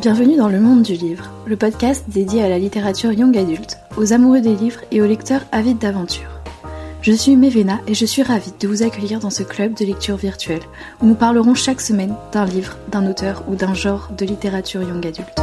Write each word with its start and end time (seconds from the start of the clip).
Bienvenue 0.00 0.36
dans 0.36 0.48
le 0.48 0.60
monde 0.60 0.82
du 0.82 0.94
livre, 0.94 1.30
le 1.46 1.56
podcast 1.56 2.04
dédié 2.08 2.42
à 2.42 2.48
la 2.48 2.58
littérature 2.58 3.12
young 3.12 3.36
adulte, 3.36 3.78
aux 3.96 4.12
amoureux 4.12 4.40
des 4.40 4.54
livres 4.54 4.80
et 4.90 5.02
aux 5.02 5.06
lecteurs 5.06 5.42
avides 5.52 5.78
d'aventure. 5.78 6.30
Je 7.02 7.12
suis 7.12 7.36
Mevena 7.36 7.80
et 7.86 7.94
je 7.94 8.06
suis 8.06 8.22
ravie 8.22 8.52
de 8.58 8.68
vous 8.68 8.82
accueillir 8.82 9.20
dans 9.20 9.30
ce 9.30 9.42
club 9.42 9.74
de 9.74 9.84
lecture 9.84 10.16
virtuelle 10.16 10.62
où 11.02 11.06
nous 11.06 11.14
parlerons 11.14 11.54
chaque 11.54 11.80
semaine 11.80 12.14
d'un 12.32 12.46
livre, 12.46 12.76
d'un 12.90 13.06
auteur 13.06 13.44
ou 13.48 13.54
d'un 13.54 13.74
genre 13.74 14.10
de 14.16 14.24
littérature 14.24 14.82
young 14.82 15.06
adulte. 15.06 15.38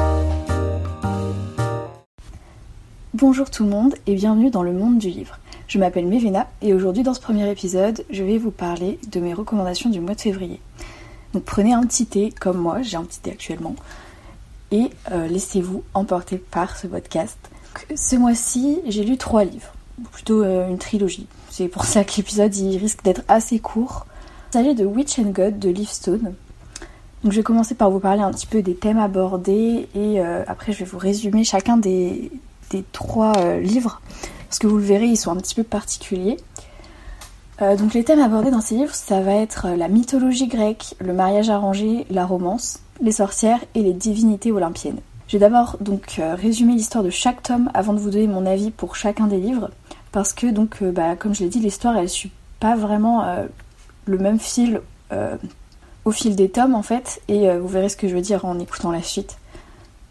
Bonjour 3.13 3.51
tout 3.51 3.63
le 3.63 3.69
monde 3.69 3.95
et 4.07 4.15
bienvenue 4.15 4.49
dans 4.49 4.63
le 4.63 4.73
monde 4.73 4.97
du 4.97 5.09
livre. 5.09 5.39
Je 5.67 5.77
m'appelle 5.77 6.07
Mevena 6.07 6.47
et 6.61 6.73
aujourd'hui 6.73 7.03
dans 7.03 7.13
ce 7.13 7.21
premier 7.21 7.49
épisode, 7.49 8.03
je 8.09 8.23
vais 8.23 8.37
vous 8.37 8.51
parler 8.51 8.99
de 9.11 9.19
mes 9.19 9.33
recommandations 9.33 9.89
du 9.89 9.99
mois 9.99 10.15
de 10.15 10.21
février. 10.21 10.59
Donc 11.35 11.43
prenez 11.43 11.73
un 11.73 11.83
petit 11.83 12.05
thé 12.05 12.33
comme 12.39 12.57
moi, 12.57 12.81
j'ai 12.81 12.95
un 12.95 13.03
petit 13.03 13.19
thé 13.19 13.31
actuellement, 13.31 13.75
et 14.71 14.89
euh, 15.11 15.27
laissez-vous 15.27 15.83
emporter 15.93 16.37
par 16.37 16.77
ce 16.77 16.87
podcast. 16.87 17.37
ce 17.93 18.15
mois-ci, 18.15 18.79
j'ai 18.87 19.03
lu 19.03 19.17
trois 19.17 19.43
livres, 19.43 19.73
plutôt 20.13 20.43
euh, 20.43 20.69
une 20.69 20.77
trilogie. 20.77 21.27
C'est 21.49 21.67
pour 21.67 21.83
ça 21.83 22.05
que 22.05 22.13
l'épisode 22.15 22.53
risque 22.53 23.03
d'être 23.03 23.23
assez 23.27 23.59
court. 23.59 24.05
Il 24.51 24.53
s'agit 24.53 24.75
de 24.75 24.85
Witch 24.85 25.19
and 25.19 25.31
God 25.31 25.59
de 25.59 25.67
Livestone. 25.67 26.35
Donc 27.23 27.33
je 27.33 27.35
vais 27.35 27.43
commencer 27.43 27.75
par 27.75 27.91
vous 27.91 27.99
parler 27.99 28.21
un 28.21 28.31
petit 28.31 28.47
peu 28.47 28.61
des 28.61 28.75
thèmes 28.75 28.99
abordés 28.99 29.89
et 29.93 30.21
euh, 30.21 30.45
après 30.47 30.71
je 30.71 30.79
vais 30.79 30.85
vous 30.85 30.99
résumer 30.99 31.43
chacun 31.43 31.75
des, 31.75 32.31
trois 32.93 33.33
livres, 33.57 34.01
parce 34.47 34.59
que 34.59 34.67
vous 34.67 34.77
le 34.77 34.83
verrez, 34.83 35.07
ils 35.07 35.17
sont 35.17 35.31
un 35.31 35.37
petit 35.37 35.55
peu 35.55 35.63
particuliers. 35.63 36.37
Euh, 37.61 37.75
donc 37.75 37.93
les 37.93 38.03
thèmes 38.03 38.19
abordés 38.19 38.51
dans 38.51 38.61
ces 38.61 38.75
livres, 38.75 38.93
ça 38.93 39.21
va 39.21 39.33
être 39.33 39.69
la 39.69 39.87
mythologie 39.87 40.47
grecque, 40.47 40.95
le 40.99 41.13
mariage 41.13 41.49
arrangé, 41.49 42.05
la 42.09 42.25
romance, 42.25 42.79
les 43.01 43.13
sorcières 43.13 43.63
et 43.75 43.81
les 43.81 43.93
divinités 43.93 44.51
olympiennes. 44.51 44.99
Je 45.27 45.33
vais 45.33 45.39
d'abord 45.39 45.77
donc 45.79 46.19
euh, 46.19 46.35
résumer 46.35 46.73
l'histoire 46.73 47.03
de 47.03 47.09
chaque 47.09 47.41
tome 47.41 47.69
avant 47.73 47.93
de 47.93 47.99
vous 47.99 48.11
donner 48.11 48.27
mon 48.27 48.45
avis 48.45 48.71
pour 48.71 48.95
chacun 48.95 49.27
des 49.27 49.39
livres, 49.39 49.71
parce 50.11 50.33
que 50.33 50.47
donc 50.47 50.83
bah, 50.83 51.15
comme 51.15 51.33
je 51.33 51.43
l'ai 51.43 51.49
dit, 51.49 51.59
l'histoire 51.59 51.97
elle 51.97 52.09
suit 52.09 52.31
pas 52.59 52.75
vraiment 52.75 53.25
le 54.05 54.17
même 54.17 54.39
fil 54.39 54.81
au 56.05 56.11
fil 56.11 56.35
des 56.35 56.49
tomes 56.49 56.75
en 56.75 56.83
fait, 56.83 57.21
et 57.27 57.49
vous 57.57 57.67
verrez 57.67 57.89
ce 57.89 57.97
que 57.97 58.07
je 58.07 58.15
veux 58.15 58.21
dire 58.21 58.45
en 58.45 58.59
écoutant 58.59 58.91
la 58.91 59.01
suite. 59.01 59.37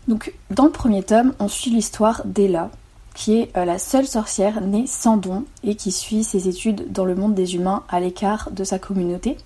Donc, 0.08 0.34
dans 0.50 0.64
le 0.64 0.70
premier 0.70 1.02
tome, 1.02 1.32
on 1.38 1.48
suit 1.48 1.70
l'histoire 1.70 2.22
d'Ella, 2.26 2.70
qui 3.14 3.38
est 3.38 3.56
euh, 3.56 3.64
la 3.64 3.78
seule 3.78 4.06
sorcière 4.06 4.60
née 4.60 4.86
sans 4.86 5.16
don 5.16 5.44
et 5.62 5.76
qui 5.76 5.92
suit 5.92 6.24
ses 6.24 6.48
études 6.48 6.92
dans 6.92 7.04
le 7.04 7.14
monde 7.14 7.34
des 7.34 7.54
humains 7.54 7.84
à 7.88 8.00
l'écart 8.00 8.50
de 8.50 8.64
sa 8.64 8.78
communauté. 8.78 9.38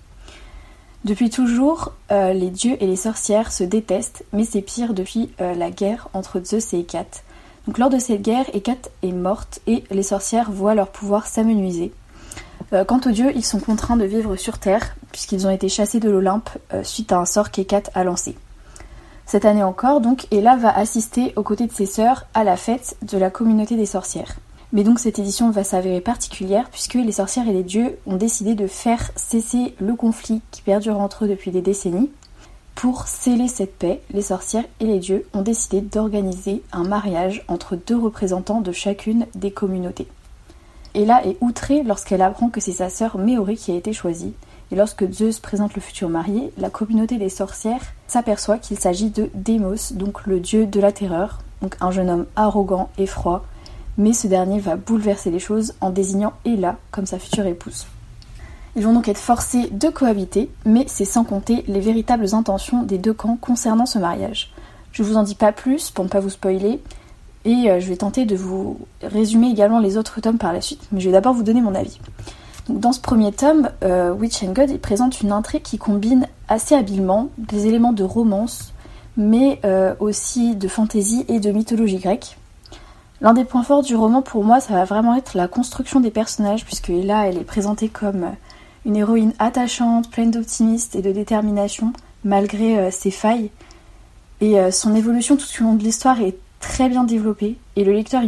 Depuis 1.05 1.29
toujours, 1.29 1.93
euh, 2.11 2.33
les 2.33 2.49
dieux 2.49 2.75
et 2.81 2.87
les 2.87 2.97
sorcières 2.97 3.53
se 3.53 3.63
détestent, 3.63 4.25
mais 4.33 4.43
c'est 4.43 4.61
pire 4.61 4.93
depuis 4.93 5.29
euh, 5.39 5.53
la 5.53 5.71
guerre 5.71 6.09
entre 6.13 6.43
Zeus 6.43 6.73
et 6.73 6.79
Hécate. 6.79 7.23
Donc 7.67 7.77
lors 7.77 7.89
de 7.89 7.99
cette 7.99 8.21
guerre, 8.21 8.45
Hécate 8.53 8.91
est 9.03 9.13
morte 9.13 9.61
et 9.67 9.83
les 9.91 10.03
sorcières 10.03 10.51
voient 10.51 10.75
leur 10.75 10.89
pouvoir 10.89 11.27
s'amenuiser. 11.27 11.93
quant 12.87 12.99
aux 13.05 13.11
dieux, 13.11 13.31
ils 13.35 13.45
sont 13.45 13.59
contraints 13.59 13.97
de 13.97 14.05
vivre 14.05 14.35
sur 14.35 14.57
Terre, 14.57 14.95
puisqu'ils 15.11 15.45
ont 15.45 15.51
été 15.51 15.69
chassés 15.69 15.99
de 15.99 16.09
l'Olympe 16.09 16.49
suite 16.83 17.11
à 17.11 17.19
un 17.19 17.25
sort 17.25 17.51
qu'Hécate 17.51 17.91
a 17.93 18.03
lancé. 18.03 18.35
Cette 19.29 19.45
année 19.45 19.61
encore, 19.61 20.01
donc, 20.01 20.25
Ella 20.31 20.55
va 20.55 20.75
assister 20.75 21.33
aux 21.35 21.43
côtés 21.43 21.67
de 21.67 21.71
ses 21.71 21.85
sœurs 21.85 22.25
à 22.33 22.43
la 22.43 22.57
fête 22.57 22.97
de 23.03 23.15
la 23.15 23.29
communauté 23.29 23.75
des 23.75 23.85
sorcières. 23.85 24.37
Mais 24.73 24.83
donc 24.83 24.97
cette 24.97 25.19
édition 25.19 25.51
va 25.51 25.63
s'avérer 25.63 26.01
particulière 26.01 26.67
puisque 26.71 26.95
les 26.95 27.11
sorcières 27.11 27.47
et 27.47 27.53
les 27.53 27.61
dieux 27.61 27.99
ont 28.07 28.15
décidé 28.15 28.55
de 28.55 28.65
faire 28.65 29.11
cesser 29.15 29.75
le 29.79 29.93
conflit 29.93 30.41
qui 30.49 30.63
perdure 30.63 30.99
entre 30.99 31.25
eux 31.25 31.27
depuis 31.27 31.51
des 31.51 31.61
décennies. 31.61 32.09
Pour 32.73 33.07
sceller 33.07 33.47
cette 33.47 33.77
paix, 33.77 34.01
les 34.09 34.23
sorcières 34.23 34.65
et 34.79 34.85
les 34.85 34.97
dieux 34.97 35.27
ont 35.35 35.43
décidé 35.43 35.81
d'organiser 35.81 36.63
un 36.71 36.83
mariage 36.83 37.45
entre 37.47 37.75
deux 37.75 37.99
représentants 37.99 38.61
de 38.61 38.71
chacune 38.71 39.27
des 39.35 39.51
communautés. 39.51 40.07
Ella 40.95 41.23
est 41.23 41.37
outrée 41.39 41.83
lorsqu'elle 41.83 42.23
apprend 42.23 42.49
que 42.49 42.61
c'est 42.61 42.71
sa 42.71 42.89
sœur 42.89 43.19
Méori 43.19 43.57
qui 43.57 43.71
a 43.71 43.75
été 43.75 43.93
choisie, 43.93 44.33
et 44.71 44.75
lorsque 44.75 45.11
Zeus 45.11 45.39
présente 45.39 45.75
le 45.75 45.81
futur 45.81 46.09
marié, 46.09 46.51
la 46.57 46.69
communauté 46.69 47.17
des 47.17 47.29
sorcières 47.29 47.81
s'aperçoit 48.07 48.59
qu'il 48.59 48.79
s'agit 48.79 49.09
de 49.09 49.29
Démos, 49.33 49.93
donc 49.93 50.25
le 50.25 50.39
dieu 50.39 50.65
de 50.65 50.79
la 50.79 50.91
terreur, 50.91 51.39
donc 51.61 51.75
un 51.81 51.91
jeune 51.91 52.09
homme 52.09 52.25
arrogant 52.35 52.89
et 52.97 53.07
froid, 53.07 53.45
mais 53.97 54.13
ce 54.13 54.27
dernier 54.27 54.59
va 54.59 54.75
bouleverser 54.75 55.31
les 55.31 55.39
choses 55.39 55.73
en 55.81 55.89
désignant 55.89 56.33
Ella 56.45 56.77
comme 56.91 57.05
sa 57.05 57.19
future 57.19 57.47
épouse. 57.47 57.87
Ils 58.75 58.83
vont 58.83 58.93
donc 58.93 59.07
être 59.07 59.17
forcés 59.17 59.69
de 59.71 59.89
cohabiter, 59.89 60.49
mais 60.65 60.85
c'est 60.87 61.05
sans 61.05 61.23
compter 61.23 61.63
les 61.67 61.79
véritables 61.79 62.35
intentions 62.35 62.83
des 62.83 62.99
deux 62.99 63.13
camps 63.13 63.37
concernant 63.41 63.87
ce 63.87 63.97
mariage. 63.97 64.53
Je 64.91 65.03
vous 65.03 65.17
en 65.17 65.23
dis 65.23 65.35
pas 65.35 65.51
plus 65.51 65.89
pour 65.89 66.05
ne 66.05 66.09
pas 66.09 66.19
vous 66.19 66.29
spoiler, 66.29 66.79
et 67.45 67.71
euh, 67.71 67.79
je 67.79 67.89
vais 67.89 67.97
tenter 67.97 68.25
de 68.25 68.35
vous 68.35 68.79
résumer 69.01 69.49
également 69.49 69.79
les 69.79 69.97
autres 69.97 70.21
tomes 70.21 70.37
par 70.37 70.53
la 70.53 70.61
suite, 70.61 70.87
mais 70.91 70.99
je 70.99 71.07
vais 71.07 71.13
d'abord 71.13 71.33
vous 71.33 71.43
donner 71.43 71.61
mon 71.61 71.73
avis. 71.73 71.99
Dans 72.69 72.91
ce 72.91 72.99
premier 72.99 73.31
tome, 73.31 73.71
euh, 73.83 74.13
Witch 74.13 74.43
and 74.43 74.53
God 74.53 74.77
présente 74.77 75.21
une 75.21 75.31
intrigue 75.31 75.63
qui 75.63 75.79
combine 75.79 76.27
assez 76.47 76.75
habilement 76.75 77.29
des 77.39 77.65
éléments 77.65 77.93
de 77.93 78.03
romance, 78.03 78.73
mais 79.17 79.59
euh, 79.65 79.95
aussi 79.99 80.55
de 80.55 80.67
fantaisie 80.67 81.25
et 81.29 81.39
de 81.39 81.51
mythologie 81.51 81.97
grecque. 81.97 82.37
L'un 83.21 83.33
des 83.33 83.43
points 83.43 83.63
forts 83.63 83.81
du 83.81 83.95
roman 83.95 84.21
pour 84.21 84.43
moi, 84.43 84.59
ça 84.59 84.75
va 84.75 84.85
vraiment 84.85 85.15
être 85.15 85.35
la 85.35 85.47
construction 85.47 85.99
des 85.99 86.11
personnages, 86.11 86.63
puisque 86.63 86.89
là, 86.89 87.27
elle 87.27 87.39
est 87.39 87.43
présentée 87.43 87.89
comme 87.89 88.27
une 88.85 88.97
héroïne 88.97 89.33
attachante, 89.39 90.11
pleine 90.11 90.29
d'optimisme 90.29 90.95
et 90.95 91.01
de 91.01 91.11
détermination, 91.11 91.91
malgré 92.23 92.77
euh, 92.77 92.91
ses 92.91 93.11
failles. 93.11 93.49
Et 94.41 94.71
son 94.71 94.95
évolution 94.95 95.35
tout 95.35 95.47
au 95.59 95.63
long 95.65 95.73
de 95.73 95.83
l'histoire 95.83 96.21
est 96.21 96.37
très 96.61 96.87
bien 96.87 97.03
développée, 97.03 97.57
et 97.75 97.83
le 97.83 97.91
lecteur, 97.91 98.21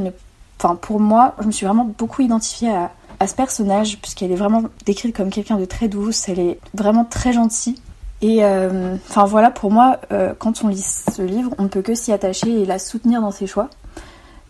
enfin, 0.59 0.75
pour 0.75 0.99
moi, 0.99 1.35
je 1.39 1.45
me 1.45 1.51
suis 1.51 1.65
vraiment 1.65 1.89
beaucoup 1.97 2.21
identifiée 2.21 2.69
à, 2.69 2.91
à 3.21 3.27
ce 3.27 3.35
personnage, 3.35 3.99
puisqu'elle 3.99 4.31
est 4.31 4.35
vraiment 4.35 4.63
décrite 4.87 5.15
comme 5.15 5.29
quelqu'un 5.29 5.57
de 5.57 5.65
très 5.65 5.87
douce, 5.87 6.27
elle 6.27 6.39
est 6.39 6.59
vraiment 6.73 7.05
très 7.05 7.33
gentille. 7.33 7.75
Et 8.23 8.43
euh, 8.43 8.95
enfin 9.09 9.25
voilà, 9.25 9.51
pour 9.51 9.69
moi, 9.69 9.99
euh, 10.11 10.33
quand 10.39 10.63
on 10.63 10.69
lit 10.69 10.81
ce 10.81 11.21
livre, 11.21 11.51
on 11.59 11.63
ne 11.63 11.67
peut 11.67 11.83
que 11.83 11.93
s'y 11.93 12.11
attacher 12.11 12.49
et 12.61 12.65
la 12.65 12.79
soutenir 12.79 13.21
dans 13.21 13.29
ses 13.29 13.45
choix. 13.45 13.69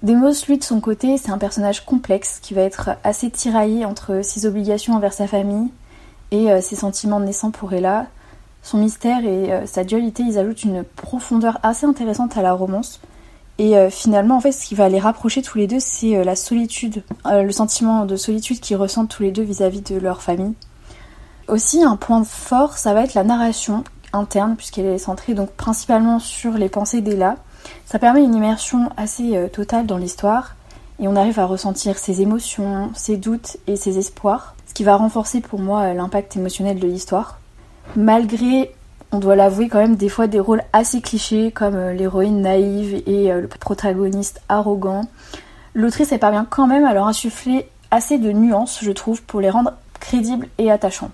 Demos, 0.04 0.32
lui, 0.48 0.58
de 0.58 0.64
son 0.64 0.80
côté, 0.80 1.18
c'est 1.18 1.32
un 1.32 1.38
personnage 1.38 1.84
complexe 1.84 2.40
qui 2.42 2.54
va 2.54 2.62
être 2.62 2.92
assez 3.04 3.30
tiraillé 3.30 3.84
entre 3.84 4.22
ses 4.24 4.46
obligations 4.46 4.94
envers 4.94 5.12
sa 5.12 5.28
famille 5.28 5.70
et 6.32 6.50
euh, 6.50 6.62
ses 6.62 6.78
sentiments 6.78 7.20
naissants 7.20 7.52
pour 7.52 7.74
Ella. 7.74 8.06
Son 8.64 8.78
mystère 8.78 9.26
et 9.26 9.66
sa 9.66 9.84
dualité, 9.84 10.24
ils 10.24 10.38
ajoutent 10.38 10.64
une 10.64 10.84
profondeur 10.84 11.58
assez 11.64 11.88
intéressante 11.88 12.38
à 12.38 12.44
la 12.44 12.54
romance. 12.54 13.02
Et 13.58 13.78
euh, 13.78 13.90
finalement, 13.90 14.38
en 14.38 14.42
fait, 14.42 14.52
ce 14.52 14.66
qui 14.66 14.76
va 14.76 14.90
les 14.90 15.00
rapprocher 15.00 15.42
tous 15.42 15.58
les 15.58 15.68
deux, 15.68 15.80
c'est 15.80 16.18
euh, 16.18 16.24
la 16.24 16.36
solitude, 16.36 17.04
euh, 17.26 17.44
le 17.44 17.52
sentiment 17.52 18.06
de 18.06 18.16
solitude 18.16 18.60
qu'ils 18.60 18.78
ressentent 18.78 19.10
tous 19.10 19.24
les 19.24 19.32
deux 19.32 19.44
vis-à-vis 19.44 19.82
de 19.82 19.98
leur 19.98 20.22
famille. 20.22 20.54
Aussi, 21.48 21.84
un 21.84 21.96
point 21.96 22.24
fort, 22.24 22.78
ça 22.78 22.94
va 22.94 23.04
être 23.04 23.14
la 23.14 23.24
narration 23.24 23.84
interne, 24.14 24.56
puisqu'elle 24.56 24.86
est 24.86 24.98
centrée 24.98 25.34
donc 25.34 25.52
principalement 25.52 26.20
sur 26.20 26.54
les 26.54 26.70
pensées 26.70 27.02
d'Ella. 27.02 27.38
Ça 27.86 28.00
permet 28.00 28.24
une 28.24 28.36
immersion 28.36 28.90
assez 28.98 29.50
totale 29.54 29.86
dans 29.86 29.98
l'histoire, 29.98 30.56
et 31.00 31.08
on 31.08 31.16
arrive 31.16 31.40
à 31.40 31.46
ressentir 31.46 31.98
ses 31.98 32.22
émotions, 32.22 32.90
ses 32.96 33.18
doutes 33.18 33.58
et 33.68 33.76
ses 33.76 33.98
espoirs, 33.98 34.56
ce 34.68 34.74
qui 34.74 34.84
va 34.84 34.96
renforcer 34.96 35.42
pour 35.42 35.60
moi 35.60 35.94
l'impact 35.94 36.36
émotionnel 36.36 36.80
de 36.80 36.88
l'histoire. 36.88 37.40
Malgré 37.96 38.74
on 39.12 39.20
doit 39.20 39.36
l'avouer 39.36 39.68
quand 39.68 39.80
même 39.80 39.96
des 39.96 40.10
fois 40.10 40.28
des 40.28 40.40
rôles 40.40 40.64
assez 40.74 41.02
clichés 41.02 41.52
comme 41.52 41.76
euh, 41.76 41.94
l'héroïne 41.94 42.42
naïve 42.42 43.04
et 43.06 43.32
euh, 43.32 43.42
le 43.42 43.48
protagoniste 43.48 44.42
arrogant. 44.48 45.04
L'autrice 45.74 46.12
elle 46.12 46.20
parvient 46.20 46.46
quand 46.50 46.68
même 46.68 46.86
à 46.86 46.94
leur 46.94 47.08
insuffler 47.08 47.68
assez 47.92 48.18
de 48.18 48.32
nuances, 48.32 48.80
je 48.82 48.92
trouve, 48.92 49.22
pour 49.24 49.42
les 49.42 49.50
rendre 49.50 49.74
crédibles 50.00 50.48
et 50.58 50.72
attachants. 50.72 51.12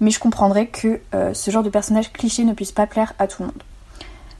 Mais 0.00 0.10
je 0.10 0.18
comprendrais 0.18 0.66
que 0.66 1.00
euh, 1.14 1.34
ce 1.34 1.50
genre 1.50 1.62
de 1.62 1.68
personnage 1.68 2.12
cliché 2.12 2.44
ne 2.44 2.54
puisse 2.54 2.72
pas 2.72 2.86
plaire 2.86 3.12
à 3.18 3.26
tout 3.26 3.42
le 3.42 3.48
monde. 3.48 3.62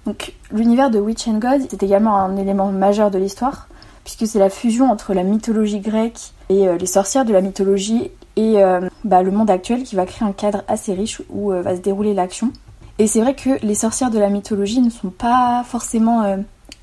Donc 0.07 0.35
l'univers 0.51 0.91
de 0.91 0.99
Witch 0.99 1.29
and 1.29 1.39
God 1.39 1.67
c'est 1.71 1.83
également 1.83 2.17
un 2.17 2.37
élément 2.37 2.73
majeur 2.73 3.11
de 3.11 3.19
l'histoire, 3.19 3.69
puisque 4.05 4.27
c'est 4.27 4.39
la 4.39 4.51
fusion 4.51 4.91
entre 4.91 5.15
la 5.15 5.23
mythologie 5.23 5.81
grecque 5.81 6.33
et 6.51 6.67
les 6.77 6.87
sorcières 6.87 7.25
de 7.25 7.33
la 7.33 7.41
mythologie 7.41 8.11
et 8.37 8.63
bah, 9.03 9.23
le 9.23 9.31
monde 9.31 9.49
actuel 9.49 9.83
qui 9.83 9.97
va 9.97 10.05
créer 10.05 10.29
un 10.29 10.33
cadre 10.33 10.63
assez 10.69 10.93
riche 10.93 11.23
où 11.31 11.53
va 11.53 11.75
se 11.75 11.81
dérouler 11.81 12.13
l'action. 12.13 12.53
Et 12.99 13.07
c'est 13.07 13.21
vrai 13.21 13.35
que 13.35 13.65
les 13.65 13.75
sorcières 13.75 14.11
de 14.11 14.19
la 14.19 14.29
mythologie 14.29 14.81
ne 14.81 14.91
sont 14.91 15.11
pas 15.11 15.65
forcément 15.67 16.23
euh, 16.23 16.37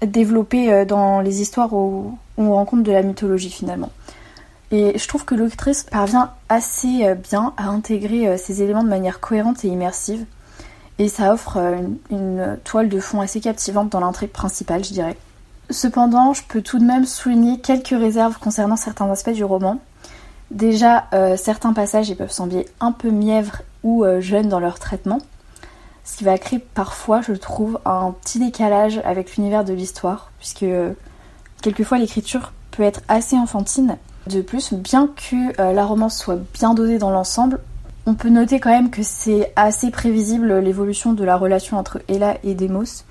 développées 0.05 0.71
euh, 0.71 0.85
dans 0.85 1.21
les 1.21 1.41
histoires 1.41 1.73
où, 1.73 2.17
on 2.37 2.53
rencontre 2.53 2.83
de 2.83 2.91
la 2.91 3.03
mythologie 3.03 3.49
finalement. 3.49 3.91
Et 4.71 4.97
je 4.97 5.07
trouve 5.07 5.25
que 5.25 5.35
l'autrice 5.35 5.83
parvient 5.83 6.31
assez 6.49 7.05
euh, 7.05 7.15
bien 7.15 7.53
à 7.55 7.67
intégrer 7.67 8.37
ces 8.37 8.61
éléments 8.61 8.83
de 8.83 8.89
manière 8.89 9.19
cohérente 9.19 9.63
et 9.63 9.69
immersive. 9.69 10.25
Et 10.99 11.07
ça 11.07 11.33
offre 11.33 11.57
une, 12.09 12.57
toile 12.63 12.89
de 12.89 12.99
fond 12.99 13.21
assez 13.21 13.39
captivante 13.39 13.89
dans 13.89 14.01
l'intrigue 14.01 14.31
principale, 14.31 14.83
je 14.83 14.91
dirais. 14.91 15.17
Cependant, 15.69 16.33
je 16.33 16.43
peux 16.47 16.61
tout 16.61 16.77
de 16.77 16.83
même 16.83 17.05
souligner 17.05 17.59
quelques 17.59 17.87
réserves 17.87 18.37
concernant 18.37 18.75
certains 18.75 19.09
aspects 19.09 19.31
du 19.31 19.43
roman. 19.43 19.79
Déjà, 20.51 21.07
certains 21.37 21.73
passages 21.73 22.13
peuvent 22.13 22.31
sembler 22.31 22.67
un 22.81 22.91
peu 22.91 23.09
mièvres 23.09 23.63
ou 23.83 24.05
jeunes 24.19 24.49
dans 24.49 24.59
leur 24.59 24.77
traitement. 24.77 25.19
Ce 26.03 26.17
qui 26.17 26.23
va 26.23 26.37
créer 26.37 26.59
parfois, 26.59 27.21
je 27.21 27.33
trouve, 27.33 27.79
un 27.85 28.13
petit 28.21 28.39
décalage 28.39 29.01
avec 29.03 29.35
l'univers 29.35 29.63
de 29.63 29.73
l'histoire, 29.73 30.31
puisque 30.39 30.65
quelquefois 31.61 31.97
l'écriture 31.97 32.53
peut 32.71 32.83
être 32.83 33.01
assez 33.07 33.37
enfantine. 33.37 33.97
De 34.27 34.41
plus, 34.41 34.73
bien 34.73 35.07
que 35.07 35.59
euh, 35.59 35.73
la 35.73 35.85
romance 35.85 36.17
soit 36.17 36.39
bien 36.53 36.73
dosée 36.73 36.97
dans 36.97 37.11
l'ensemble, 37.11 37.59
on 38.05 38.13
peut 38.15 38.29
noter 38.29 38.59
quand 38.59 38.69
même 38.69 38.89
que 38.89 39.03
c'est 39.03 39.51
assez 39.55 39.91
prévisible 39.91 40.59
l'évolution 40.59 41.13
de 41.13 41.23
la 41.23 41.37
relation 41.37 41.77
entre 41.77 41.99
Ella 42.07 42.37
et 42.43 42.55
Demos. 42.55 43.03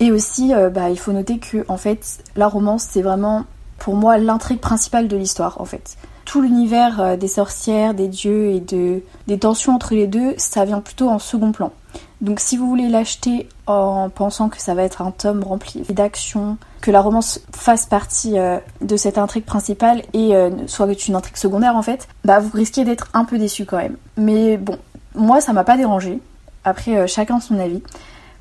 Et 0.00 0.10
aussi, 0.10 0.54
euh, 0.54 0.70
bah, 0.70 0.90
il 0.90 0.98
faut 0.98 1.12
noter 1.12 1.38
que 1.38 1.64
en 1.68 1.76
fait, 1.76 2.22
la 2.36 2.48
romance, 2.48 2.86
c'est 2.90 3.02
vraiment 3.02 3.44
pour 3.78 3.94
moi 3.94 4.18
l'intrigue 4.18 4.60
principale 4.60 5.08
de 5.08 5.16
l'histoire 5.16 5.60
en 5.60 5.64
fait. 5.64 5.96
Tout 6.24 6.40
l'univers 6.40 7.00
euh, 7.00 7.16
des 7.16 7.28
sorcières, 7.28 7.94
des 7.94 8.08
dieux 8.08 8.46
et 8.46 8.60
de, 8.60 9.02
des 9.26 9.38
tensions 9.38 9.74
entre 9.74 9.94
les 9.94 10.06
deux, 10.06 10.34
ça 10.36 10.64
vient 10.64 10.80
plutôt 10.80 11.08
en 11.08 11.18
second 11.18 11.52
plan. 11.52 11.72
Donc 12.20 12.40
si 12.40 12.56
vous 12.56 12.68
voulez 12.68 12.88
l'acheter 12.88 13.48
en 13.66 14.08
pensant 14.08 14.48
que 14.48 14.60
ça 14.60 14.74
va 14.74 14.82
être 14.82 15.02
un 15.02 15.10
tome 15.10 15.42
rempli 15.42 15.82
d'action, 15.90 16.56
que 16.80 16.90
la 16.90 17.00
romance 17.00 17.40
fasse 17.52 17.86
partie 17.86 18.38
euh, 18.38 18.58
de 18.80 18.96
cette 18.96 19.18
intrigue 19.18 19.44
principale 19.44 20.02
et 20.12 20.34
euh, 20.34 20.50
soit 20.66 20.86
une 21.08 21.14
intrigue 21.14 21.36
secondaire 21.36 21.76
en 21.76 21.82
fait, 21.82 22.08
bah 22.24 22.40
vous 22.40 22.50
risquez 22.52 22.84
d'être 22.84 23.08
un 23.14 23.24
peu 23.24 23.38
déçu 23.38 23.64
quand 23.64 23.78
même. 23.78 23.96
Mais 24.16 24.56
bon, 24.56 24.78
moi 25.14 25.40
ça 25.40 25.52
m'a 25.52 25.64
pas 25.64 25.76
dérangé. 25.76 26.20
Après 26.64 26.96
euh, 26.96 27.06
chacun 27.06 27.40
son 27.40 27.58
avis. 27.58 27.82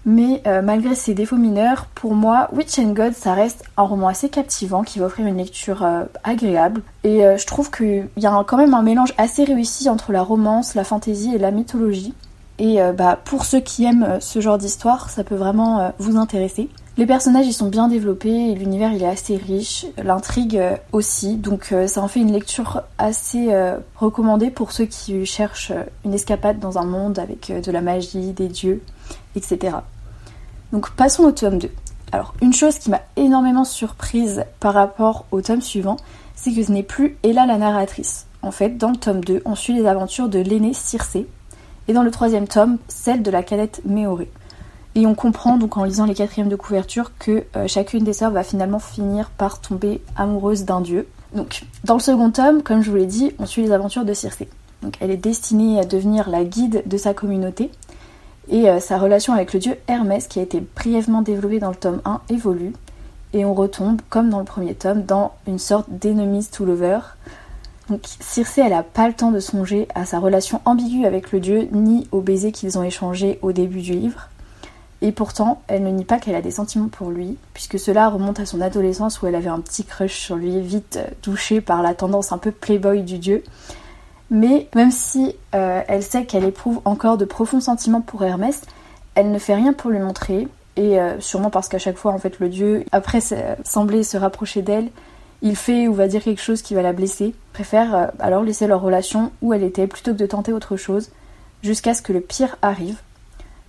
Mais 0.06 0.44
malgré 0.62 0.96
ses 0.96 1.14
défauts 1.14 1.38
mineurs, 1.38 1.86
pour 1.96 2.14
moi, 2.14 2.50
Witch 2.52 2.78
and 2.78 2.92
God, 2.92 3.14
ça 3.14 3.34
reste 3.34 3.64
un 3.78 3.84
roman 3.84 4.10
assez 4.10 4.28
captivant 4.28 4.84
qui 4.84 5.00
va 5.00 5.06
offrir 5.06 5.26
une 5.28 5.38
lecture 5.38 5.88
agréable. 6.26 6.82
Et 7.06 7.22
je 7.22 7.46
trouve 7.46 7.72
qu'il 7.72 8.10
y 8.18 8.26
a 8.26 8.44
quand 8.46 8.58
même 8.58 8.74
un 8.74 8.82
mélange 8.82 9.14
assez 9.18 9.46
réussi 9.46 9.88
entre 9.88 10.12
la 10.12 10.22
romance, 10.22 10.76
la 10.76 10.84
fantaisie 10.84 11.34
et 11.34 11.38
la 11.38 11.52
mythologie. 11.52 12.14
Et 12.60 12.82
euh, 12.82 12.94
bah, 12.94 13.20
pour 13.24 13.46
ceux 13.46 13.60
qui 13.60 13.84
aiment 13.86 14.04
euh, 14.04 14.20
ce 14.20 14.40
genre 14.40 14.58
d'histoire, 14.58 15.10
ça 15.10 15.24
peut 15.24 15.36
vraiment 15.36 15.80
euh, 15.80 15.90
vous 15.98 16.18
intéresser. 16.18 16.70
Les 16.98 17.08
personnages 17.08 17.48
ils 17.48 17.54
sont 17.54 17.70
bien 17.70 17.88
développés, 17.88 18.54
l'univers 18.54 18.94
il 18.94 19.02
est 19.02 19.08
assez 19.08 19.36
riche, 19.36 19.88
l'intrigue 19.98 20.62
aussi, 20.92 21.38
donc 21.38 21.74
ça 21.88 22.02
en 22.04 22.08
fait 22.08 22.20
une 22.20 22.32
lecture 22.32 22.84
assez 23.00 23.50
recommandée 23.96 24.52
pour 24.52 24.72
ceux 24.72 24.86
qui 24.86 25.26
cherchent 25.26 25.72
une 26.06 26.14
escapade 26.14 26.60
dans 26.60 26.78
un 26.78 26.86
monde 26.86 27.18
avec 27.18 27.52
de 27.52 27.72
la 27.72 27.82
magie, 27.82 28.34
des 28.34 28.48
dieux, 28.48 28.84
etc. 29.36 29.78
Donc 30.72 30.92
passons 30.92 31.24
au 31.24 31.32
tome 31.32 31.58
2. 31.58 31.72
Alors 32.12 32.36
une 32.44 32.54
chose 32.54 32.78
qui 32.78 32.92
m'a 32.92 33.02
énormément 33.16 33.64
surprise 33.64 34.46
par 34.60 34.76
rapport 34.76 35.26
au 35.32 35.42
tome 35.42 35.62
suivant, 35.62 35.98
c'est 36.36 36.54
que 36.54 36.62
ce 36.62 36.72
n'est 36.72 36.84
plus 36.84 37.18
Ella 37.24 37.48
la 37.48 37.58
narratrice. 37.58 38.28
En 38.44 38.52
fait, 38.52 38.78
dans 38.78 38.92
le 38.92 38.98
tome 38.98 39.24
2, 39.24 39.42
on 39.46 39.56
suit 39.56 39.74
les 39.74 39.88
aventures 39.88 40.30
de 40.30 40.38
l'aînée 40.38 40.76
Circé, 40.76 41.28
et 41.88 41.94
dans 41.94 42.04
le 42.04 42.12
troisième 42.12 42.48
tome, 42.48 42.78
celle 42.88 43.24
de 43.24 43.32
la 43.32 43.44
cadette 43.44 43.82
Méoré. 43.86 44.30
Et 44.96 45.08
on 45.08 45.16
comprend 45.16 45.58
donc 45.58 45.78
en 45.78 45.84
lisant 45.84 46.06
les 46.06 46.14
quatrièmes 46.14 46.50
de 46.50 46.56
couverture 46.56 47.12
que 47.18 47.44
euh, 47.56 47.68
chacune 47.68 48.04
des 48.04 48.14
sœurs 48.14 48.32
va 48.32 48.44
finalement 48.44 48.80
finir 48.80 49.30
par 49.32 49.60
tomber 49.60 50.02
amoureuse 50.16 50.66
d'un 50.66 50.82
dieu. 50.82 51.08
Donc 51.34 51.64
dans 51.84 51.96
le 51.96 52.00
second 52.00 52.30
tome, 52.30 52.62
comme 52.62 52.84
je 52.84 52.92
vous 52.92 52.98
l'ai 52.98 53.08
dit, 53.08 53.32
on 53.40 53.46
suit 53.46 53.64
les 53.64 53.72
aventures 53.72 54.06
de 54.06 54.14
Circé. 54.14 54.48
Elle 55.00 55.12
est 55.12 55.18
destinée 55.18 55.80
à 55.80 55.86
devenir 55.86 56.30
la 56.30 56.44
guide 56.44 56.84
de 56.86 56.98
sa 56.98 57.14
communauté 57.14 57.72
et 58.50 58.70
euh, 58.70 58.80
sa 58.80 58.98
relation 58.98 59.34
avec 59.34 59.54
le 59.54 59.60
dieu 59.60 59.78
Hermès 59.88 60.28
qui 60.28 60.40
a 60.40 60.44
été 60.44 60.62
brièvement 60.76 61.22
développée 61.22 61.60
dans 61.60 61.70
le 61.70 61.76
tome 61.76 62.02
1 62.06 62.22
évolue 62.30 62.74
et 63.34 63.46
on 63.46 63.54
retombe 63.54 64.02
comme 64.10 64.30
dans 64.30 64.40
le 64.40 64.46
premier 64.46 64.76
tome 64.76 65.04
dans 65.04 65.34
une 65.48 65.60
sorte 65.60 65.90
d'enemies 65.90 66.46
to 66.46 66.66
lover 66.66 67.00
donc 67.90 68.02
Circé, 68.06 68.62
elle 68.62 68.74
a 68.74 68.84
pas 68.84 69.08
le 69.08 69.14
temps 69.14 69.32
de 69.32 69.40
songer 69.40 69.88
à 69.94 70.06
sa 70.06 70.20
relation 70.20 70.62
ambiguë 70.66 71.06
avec 71.06 71.32
le 71.32 71.40
dieu, 71.40 71.68
ni 71.72 72.08
au 72.12 72.22
baiser 72.22 72.52
qu'ils 72.52 72.78
ont 72.78 72.84
échangé 72.84 73.40
au 73.42 73.52
début 73.52 73.82
du 73.82 73.94
livre. 73.94 74.30
Et 75.02 75.12
pourtant, 75.12 75.62
elle 75.68 75.84
ne 75.84 75.90
nie 75.90 76.06
pas 76.06 76.18
qu'elle 76.18 76.36
a 76.36 76.42
des 76.42 76.52
sentiments 76.52 76.88
pour 76.88 77.10
lui, 77.10 77.38
puisque 77.54 77.78
cela 77.78 78.08
remonte 78.08 78.40
à 78.40 78.46
son 78.46 78.62
adolescence 78.62 79.22
où 79.22 79.28
elle 79.28 79.36
avait 79.36 79.50
un 79.50 79.60
petit 79.60 79.84
crush 79.84 80.18
sur 80.18 80.38
lui, 80.38 80.62
vite 80.62 80.98
touchée 81.22 81.60
par 81.60 81.82
la 81.82 81.94
tendance 81.94 82.32
un 82.32 82.38
peu 82.38 82.52
playboy 82.52 83.02
du 83.04 83.18
dieu. 83.18 83.44
Mais 84.32 84.70
même 84.74 84.92
si 84.92 85.36
euh, 85.54 85.82
elle 85.90 86.04
sait 86.04 86.26
qu'elle 86.26 86.46
éprouve 86.46 86.80
encore 86.86 87.18
de 87.18 87.26
profonds 87.26 87.60
sentiments 87.60 88.00
pour 88.00 88.24
Hermès, 88.24 88.62
elle 89.16 89.30
ne 89.30 89.40
fait 89.40 89.56
rien 89.56 89.74
pour 89.74 89.92
lui 89.92 90.00
montrer, 90.00 90.48
et 90.78 91.00
euh, 91.00 91.20
sûrement 91.20 91.50
parce 91.50 91.68
qu'à 91.68 91.80
chaque 91.80 91.98
fois, 91.98 92.14
en 92.14 92.18
fait, 92.18 92.40
le 92.40 92.48
dieu, 92.48 92.86
après 92.94 93.20
semblait 93.66 94.04
se 94.04 94.16
rapprocher 94.16 94.62
d'elle, 94.62 94.90
il 95.44 95.58
fait 95.58 95.90
ou 95.90 95.94
va 95.94 96.08
dire 96.08 96.24
quelque 96.24 96.42
chose 96.42 96.62
qui 96.62 96.74
va 96.74 96.82
la 96.82 96.94
blesser, 96.94 97.36
préfère 97.52 97.96
euh, 97.96 98.08
alors 98.20 98.44
laisser 98.44 98.66
leur 98.66 98.82
relation 98.82 99.32
où 99.42 99.54
elle 99.54 99.64
était 99.64 99.88
plutôt 99.88 100.14
que 100.14 100.18
de 100.18 100.26
tenter 100.26 100.54
autre 100.54 100.78
chose, 100.78 101.10
jusqu'à 101.62 101.94
ce 101.94 102.02
que 102.02 102.14
le 102.14 102.22
pire 102.22 102.58
arrive, 102.62 102.98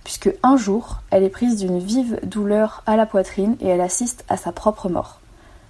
puisque 0.05 0.33
un 0.41 0.55
jour, 0.55 1.01
elle 1.11 1.23
est 1.23 1.29
prise 1.29 1.57
d'une 1.57 1.79
vive 1.79 2.19
douleur 2.23 2.81
à 2.85 2.95
la 2.95 3.05
poitrine 3.05 3.57
et 3.59 3.67
elle 3.67 3.81
assiste 3.81 4.23
à 4.29 4.37
sa 4.37 4.53
propre 4.53 4.87
mort. 4.87 5.19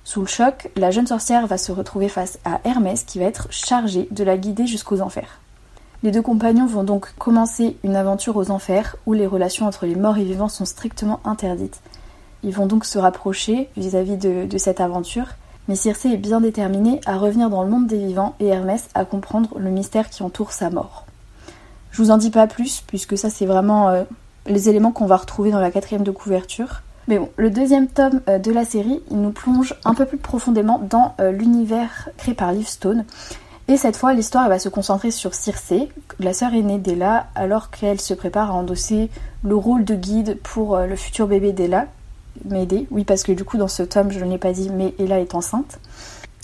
Sous 0.04 0.22
le 0.22 0.28
choc, 0.28 0.70
la 0.76 0.92
jeune 0.92 1.08
sorcière 1.08 1.48
va 1.48 1.58
se 1.58 1.72
retrouver 1.72 2.08
face 2.08 2.38
à 2.46 2.62
Hermès 2.64 3.04
qui 3.04 3.18
va 3.18 3.26
être 3.26 3.48
chargé 3.50 4.08
de 4.12 4.24
la 4.24 4.38
guider 4.38 4.68
jusqu'aux 4.68 5.02
enfers. 5.02 5.40
Les 6.04 6.12
deux 6.12 6.22
compagnons 6.22 6.68
vont 6.68 6.84
donc 6.84 7.16
commencer 7.18 7.78
une 7.84 7.96
aventure 7.96 8.38
aux 8.38 8.52
enfers 8.52 8.96
où 9.08 9.14
les 9.14 9.26
relations 9.26 9.66
entre 9.66 9.88
les 9.88 9.96
morts 9.96 10.20
et 10.20 10.24
vivants 10.24 10.50
sont 10.50 10.66
strictement 10.66 11.20
interdites. 11.26 11.82
Ils 12.44 12.54
vont 12.54 12.68
donc 12.68 12.86
se 12.86 13.00
rapprocher 13.00 13.70
vis-à-vis 13.76 14.18
de, 14.18 14.46
de 14.46 14.58
cette 14.60 14.82
aventure 14.82 15.30
mais 15.68 15.76
Circé 15.76 16.10
est 16.10 16.18
bien 16.18 16.42
déterminée 16.42 17.02
à 17.06 17.18
revenir 17.18 17.50
dans 17.50 17.64
le 17.64 17.70
monde 17.70 17.88
des 17.88 17.98
vivants 17.98 18.36
et 18.40 18.48
Hermès 18.48 18.88
à 18.94 19.06
comprendre 19.06 19.58
le 19.58 19.70
mystère 19.70 20.10
qui 20.10 20.24
entoure 20.24 20.52
sa 20.52 20.70
mort. 20.70 21.06
Je 21.92 22.02
vous 22.02 22.12
en 22.12 22.18
dis 22.18 22.30
pas 22.30 22.46
plus, 22.46 22.84
puisque 22.86 23.18
ça 23.18 23.30
c'est 23.30 23.46
vraiment 23.46 23.90
euh, 23.90 24.04
les 24.48 24.70
éléments 24.70 24.92
qu'on 24.92 25.06
va 25.06 25.16
retrouver 25.16 25.52
dans 25.52 25.62
la 25.62 25.72
quatrième 25.72 26.04
de 26.04 26.12
couverture. 26.12 26.82
Mais 27.08 27.20
bon, 27.20 27.30
le 27.38 27.50
deuxième 27.50 27.88
tome 27.88 28.22
euh, 28.28 28.38
de 28.38 28.52
la 28.52 28.66
série, 28.66 29.02
il 29.12 29.22
nous 29.22 29.32
plonge 29.32 29.76
un 29.86 29.94
peu 29.94 30.06
plus 30.06 30.18
profondément 30.18 30.80
dans 30.80 31.16
euh, 31.20 31.32
l'univers 31.32 32.10
créé 32.18 32.34
par 32.34 32.52
Livestone. 32.52 33.06
Et 33.68 33.78
cette 33.78 33.96
fois, 33.96 34.14
l'histoire 34.14 34.48
va 34.50 34.60
se 34.60 34.70
concentrer 34.70 35.10
sur 35.10 35.34
Circé, 35.34 35.90
la 36.20 36.34
sœur 36.34 36.54
aînée 36.54 36.78
d'Ella, 36.78 37.28
alors 37.34 37.72
qu'elle 37.72 38.00
se 38.00 38.14
prépare 38.14 38.52
à 38.52 38.54
endosser 38.54 39.10
le 39.44 39.56
rôle 39.56 39.86
de 39.86 39.96
guide 39.96 40.38
pour 40.44 40.78
le 40.78 40.96
futur 40.96 41.28
bébé 41.28 41.52
d'Ella, 41.52 41.88
m'aider. 42.44 42.88
Oui, 42.92 43.04
parce 43.04 43.24
que 43.24 43.32
du 43.32 43.44
coup, 43.44 43.58
dans 43.58 43.68
ce 43.68 43.84
tome, 43.84 44.12
je 44.12 44.24
ne 44.24 44.32
l'ai 44.32 44.38
pas 44.38 44.52
dit, 44.52 44.70
mais 44.70 44.94
Ella 45.00 45.20
est 45.20 45.36
enceinte. 45.36 45.80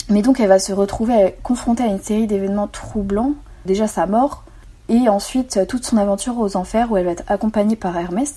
Mais 0.08 0.22
donc, 0.22 0.40
elle 0.40 0.48
va 0.48 0.58
se 0.58 0.72
retrouver 0.72 1.36
confrontée 1.42 1.84
à 1.84 1.86
une 1.86 2.00
série 2.00 2.26
d'événements 2.26 2.68
troublants. 2.68 3.34
Déjà 3.64 3.86
sa 3.86 4.06
mort, 4.06 4.44
et 4.88 5.08
ensuite 5.08 5.66
toute 5.68 5.84
son 5.84 5.96
aventure 5.96 6.38
aux 6.38 6.56
enfers 6.56 6.90
où 6.90 6.96
elle 6.96 7.06
va 7.06 7.12
être 7.12 7.24
accompagnée 7.28 7.76
par 7.76 7.96
Hermès. 7.96 8.36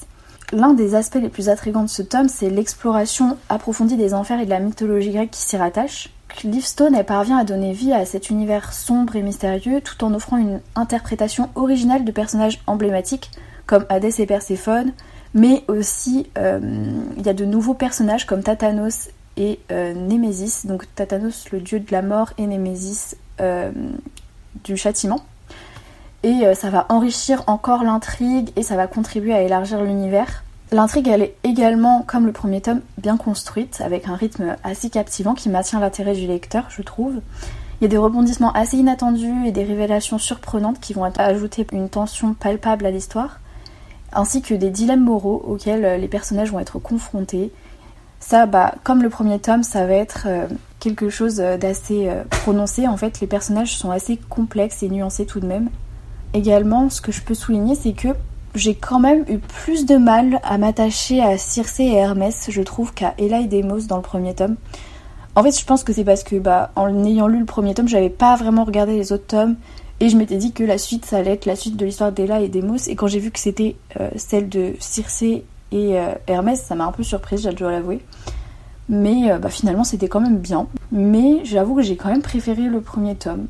L'un 0.53 0.73
des 0.73 0.93
aspects 0.93 1.17
les 1.19 1.29
plus 1.29 1.49
intrigants 1.49 1.83
de 1.83 1.89
ce 1.89 2.03
tome, 2.03 2.29
c'est 2.29 2.49
l'exploration 2.49 3.37
approfondie 3.49 3.97
des 3.97 4.13
enfers 4.13 4.39
et 4.39 4.45
de 4.45 4.51
la 4.51 4.59
mythologie 4.59 5.11
grecque 5.11 5.31
qui 5.31 5.41
s'y 5.41 5.57
rattache. 5.57 6.11
Livestone, 6.43 6.95
elle 6.95 7.05
parvient 7.05 7.37
à 7.37 7.43
donner 7.43 7.73
vie 7.73 7.93
à 7.93 8.05
cet 8.05 8.29
univers 8.29 8.73
sombre 8.73 9.15
et 9.15 9.21
mystérieux 9.21 9.81
tout 9.81 10.03
en 10.03 10.13
offrant 10.13 10.37
une 10.37 10.59
interprétation 10.75 11.49
originale 11.55 12.05
de 12.05 12.11
personnages 12.11 12.61
emblématiques 12.67 13.31
comme 13.65 13.85
Hadès 13.89 14.19
et 14.19 14.25
Perséphone, 14.25 14.93
mais 15.35 15.65
aussi, 15.67 16.27
euh, 16.37 16.59
il 17.17 17.25
y 17.25 17.29
a 17.29 17.33
de 17.33 17.43
nouveaux 17.43 17.73
personnages 17.73 18.25
comme 18.25 18.41
Tatanos 18.41 19.09
et 19.35 19.59
euh, 19.69 19.93
Némésis. 19.93 20.65
Donc 20.65 20.87
Tatanos, 20.95 21.51
le 21.51 21.59
dieu 21.59 21.81
de 21.81 21.91
la 21.91 22.01
mort, 22.01 22.31
et 22.37 22.47
Némésis 22.47 23.17
euh, 23.41 23.69
du 24.63 24.77
châtiment. 24.77 25.19
Et 26.23 26.55
ça 26.55 26.71
va 26.71 26.87
enrichir 26.89 27.43
encore 27.45 27.83
l'intrigue 27.83 28.49
et 28.55 28.63
ça 28.63 28.75
va 28.75 28.87
contribuer 28.87 29.31
à 29.35 29.43
élargir 29.43 29.83
l'univers. 29.83 30.43
L'intrigue, 30.71 31.07
elle 31.07 31.21
est 31.21 31.35
également, 31.43 32.01
comme 32.01 32.25
le 32.25 32.31
premier 32.31 32.61
tome, 32.61 32.81
bien 32.97 33.15
construite, 33.15 33.79
avec 33.85 34.07
un 34.07 34.15
rythme 34.15 34.55
assez 34.63 34.89
captivant 34.89 35.35
qui 35.35 35.49
maintient 35.49 35.79
l'intérêt 35.79 36.15
du 36.15 36.25
lecteur, 36.25 36.65
je 36.69 36.81
trouve. 36.81 37.21
Il 37.79 37.83
y 37.83 37.85
a 37.85 37.89
des 37.89 37.97
rebondissements 37.97 38.51
assez 38.53 38.77
inattendus 38.77 39.45
et 39.45 39.51
des 39.51 39.65
révélations 39.65 40.17
surprenantes 40.17 40.79
qui 40.79 40.93
vont 40.93 41.03
ajouter 41.03 41.67
une 41.71 41.89
tension 41.89 42.33
palpable 42.33 42.87
à 42.87 42.89
l'histoire 42.89 43.39
ainsi 44.13 44.41
que 44.41 44.53
des 44.53 44.69
dilemmes 44.69 45.03
moraux 45.03 45.43
auxquels 45.47 45.85
euh, 45.85 45.97
les 45.97 46.07
personnages 46.07 46.51
vont 46.51 46.59
être 46.59 46.79
confrontés. 46.79 47.51
Ça, 48.19 48.45
bah, 48.45 48.75
comme 48.83 49.03
le 49.03 49.09
premier 49.09 49.39
tome, 49.39 49.63
ça 49.63 49.85
va 49.85 49.93
être 49.93 50.25
euh, 50.27 50.47
quelque 50.79 51.09
chose 51.09 51.39
euh, 51.39 51.57
d'assez 51.57 52.09
prononcé. 52.29 52.87
En 52.87 52.97
fait, 52.97 53.19
les 53.19 53.27
personnages 53.27 53.77
sont 53.77 53.91
assez 53.91 54.17
complexes 54.17 54.83
et 54.83 54.89
nuancés 54.89 55.25
tout 55.25 55.39
de 55.39 55.47
même. 55.47 55.69
Également, 56.33 56.89
ce 56.89 57.01
que 57.01 57.11
je 57.11 57.21
peux 57.21 57.33
souligner, 57.33 57.75
c'est 57.75 57.93
que 57.93 58.09
j'ai 58.55 58.73
quand 58.73 58.99
même 58.99 59.25
eu 59.27 59.37
plus 59.37 59.85
de 59.85 59.97
mal 59.97 60.39
à 60.43 60.57
m'attacher 60.57 61.21
à 61.21 61.37
Circé 61.37 61.83
et 61.83 61.95
Hermès, 61.95 62.47
je 62.49 62.61
trouve, 62.61 62.93
qu'à 62.93 63.13
Ella 63.17 63.41
et 63.41 63.47
Demos 63.47 63.81
dans 63.87 63.97
le 63.97 64.01
premier 64.01 64.33
tome. 64.33 64.55
En 65.35 65.43
fait, 65.43 65.59
je 65.59 65.65
pense 65.65 65.83
que 65.83 65.91
c'est 65.91 66.05
parce 66.05 66.23
que, 66.23 66.37
bah, 66.37 66.71
en 66.75 67.03
ayant 67.03 67.27
lu 67.27 67.39
le 67.39 67.45
premier 67.45 67.73
tome, 67.73 67.89
j'avais 67.89 68.09
pas 68.09 68.35
vraiment 68.37 68.63
regardé 68.63 68.95
les 68.95 69.11
autres 69.11 69.27
tomes. 69.27 69.57
Et 69.99 70.09
je 70.09 70.17
m'étais 70.17 70.37
dit 70.37 70.51
que 70.51 70.63
la 70.63 70.77
suite, 70.77 71.05
ça 71.05 71.17
allait 71.17 71.31
être 71.31 71.45
la 71.45 71.55
suite 71.55 71.77
de 71.77 71.85
l'histoire 71.85 72.11
d'Ella 72.11 72.41
et 72.41 72.49
d'Emos. 72.49 72.87
Et 72.87 72.95
quand 72.95 73.07
j'ai 73.07 73.19
vu 73.19 73.31
que 73.31 73.39
c'était 73.39 73.75
euh, 73.99 74.09
celle 74.17 74.49
de 74.49 74.73
Circé 74.79 75.45
et 75.71 75.99
euh, 75.99 76.13
Hermès, 76.27 76.61
ça 76.61 76.75
m'a 76.75 76.85
un 76.85 76.91
peu 76.91 77.03
surprise, 77.03 77.43
j'ai 77.43 77.53
dû 77.53 77.63
l'avouer. 77.63 78.01
Mais 78.89 79.31
euh, 79.31 79.39
bah, 79.39 79.49
finalement, 79.49 79.83
c'était 79.83 80.07
quand 80.07 80.21
même 80.21 80.37
bien. 80.37 80.67
Mais 80.91 81.43
j'avoue 81.45 81.75
que 81.75 81.81
j'ai 81.81 81.95
quand 81.95 82.09
même 82.09 82.21
préféré 82.21 82.63
le 82.63 82.81
premier 82.81 83.15
tome. 83.15 83.47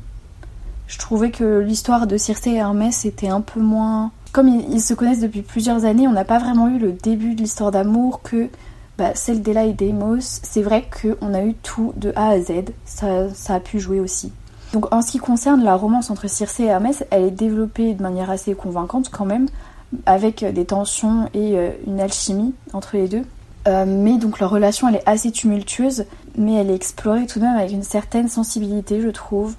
Je 0.86 0.98
trouvais 0.98 1.30
que 1.30 1.58
l'histoire 1.58 2.06
de 2.06 2.16
Circé 2.16 2.50
et 2.50 2.56
Hermès 2.56 3.04
était 3.04 3.28
un 3.28 3.40
peu 3.40 3.60
moins 3.60 4.12
comme 4.36 4.48
ils, 4.48 4.82
se 4.82 4.92
connaissent 4.92 5.20
depuis 5.20 5.40
plusieurs 5.40 5.86
années, 5.86 6.06
on 6.06 6.12
n'a 6.12 6.26
pas 6.26 6.38
vraiment 6.38 6.68
eu 6.68 6.78
le 6.78 6.92
début 6.92 7.34
de 7.34 7.40
l'histoire 7.40 7.70
d'amour 7.70 8.20
que 8.20 8.50
bah, 8.98 9.12
celle 9.14 9.40
d'Ella 9.40 9.64
et 9.64 9.72
Deimos. 9.72 10.40
C'est 10.42 10.60
vrai 10.60 10.86
qu'on 10.90 11.32
a 11.32 11.42
eu 11.42 11.54
tout 11.54 11.94
de 11.96 12.12
A 12.16 12.28
à 12.28 12.40
Z, 12.40 12.66
ça, 12.84 13.32
ça 13.32 13.54
a 13.54 13.60
pu 13.60 13.80
jouer 13.80 13.98
aussi. 13.98 14.32
Donc 14.76 14.92
en 14.92 15.00
ce 15.00 15.12
qui 15.12 15.18
concerne 15.18 15.64
la 15.64 15.74
romance 15.74 16.10
entre 16.10 16.28
Circé 16.28 16.64
et 16.64 16.66
Hermès, 16.66 17.02
elle 17.10 17.22
est 17.22 17.30
développée 17.30 17.94
de 17.94 18.02
manière 18.02 18.28
assez 18.28 18.52
convaincante 18.52 19.08
quand 19.08 19.24
même, 19.24 19.46
avec 20.04 20.44
des 20.44 20.66
tensions 20.66 21.30
et 21.32 21.56
euh, 21.56 21.70
une 21.86 21.98
alchimie 21.98 22.52
entre 22.74 22.98
les 22.98 23.08
deux. 23.08 23.22
Euh, 23.66 23.86
mais 23.88 24.18
donc 24.18 24.38
leur 24.38 24.50
relation 24.50 24.86
elle 24.86 24.96
est 24.96 25.08
assez 25.08 25.32
tumultueuse, 25.32 26.04
mais 26.36 26.56
elle 26.56 26.68
est 26.68 26.74
explorée 26.74 27.24
tout 27.24 27.38
de 27.38 27.46
même 27.46 27.56
avec 27.56 27.72
une 27.72 27.82
certaine 27.82 28.28
sensibilité, 28.28 29.00
je 29.00 29.08
trouve. 29.08 29.54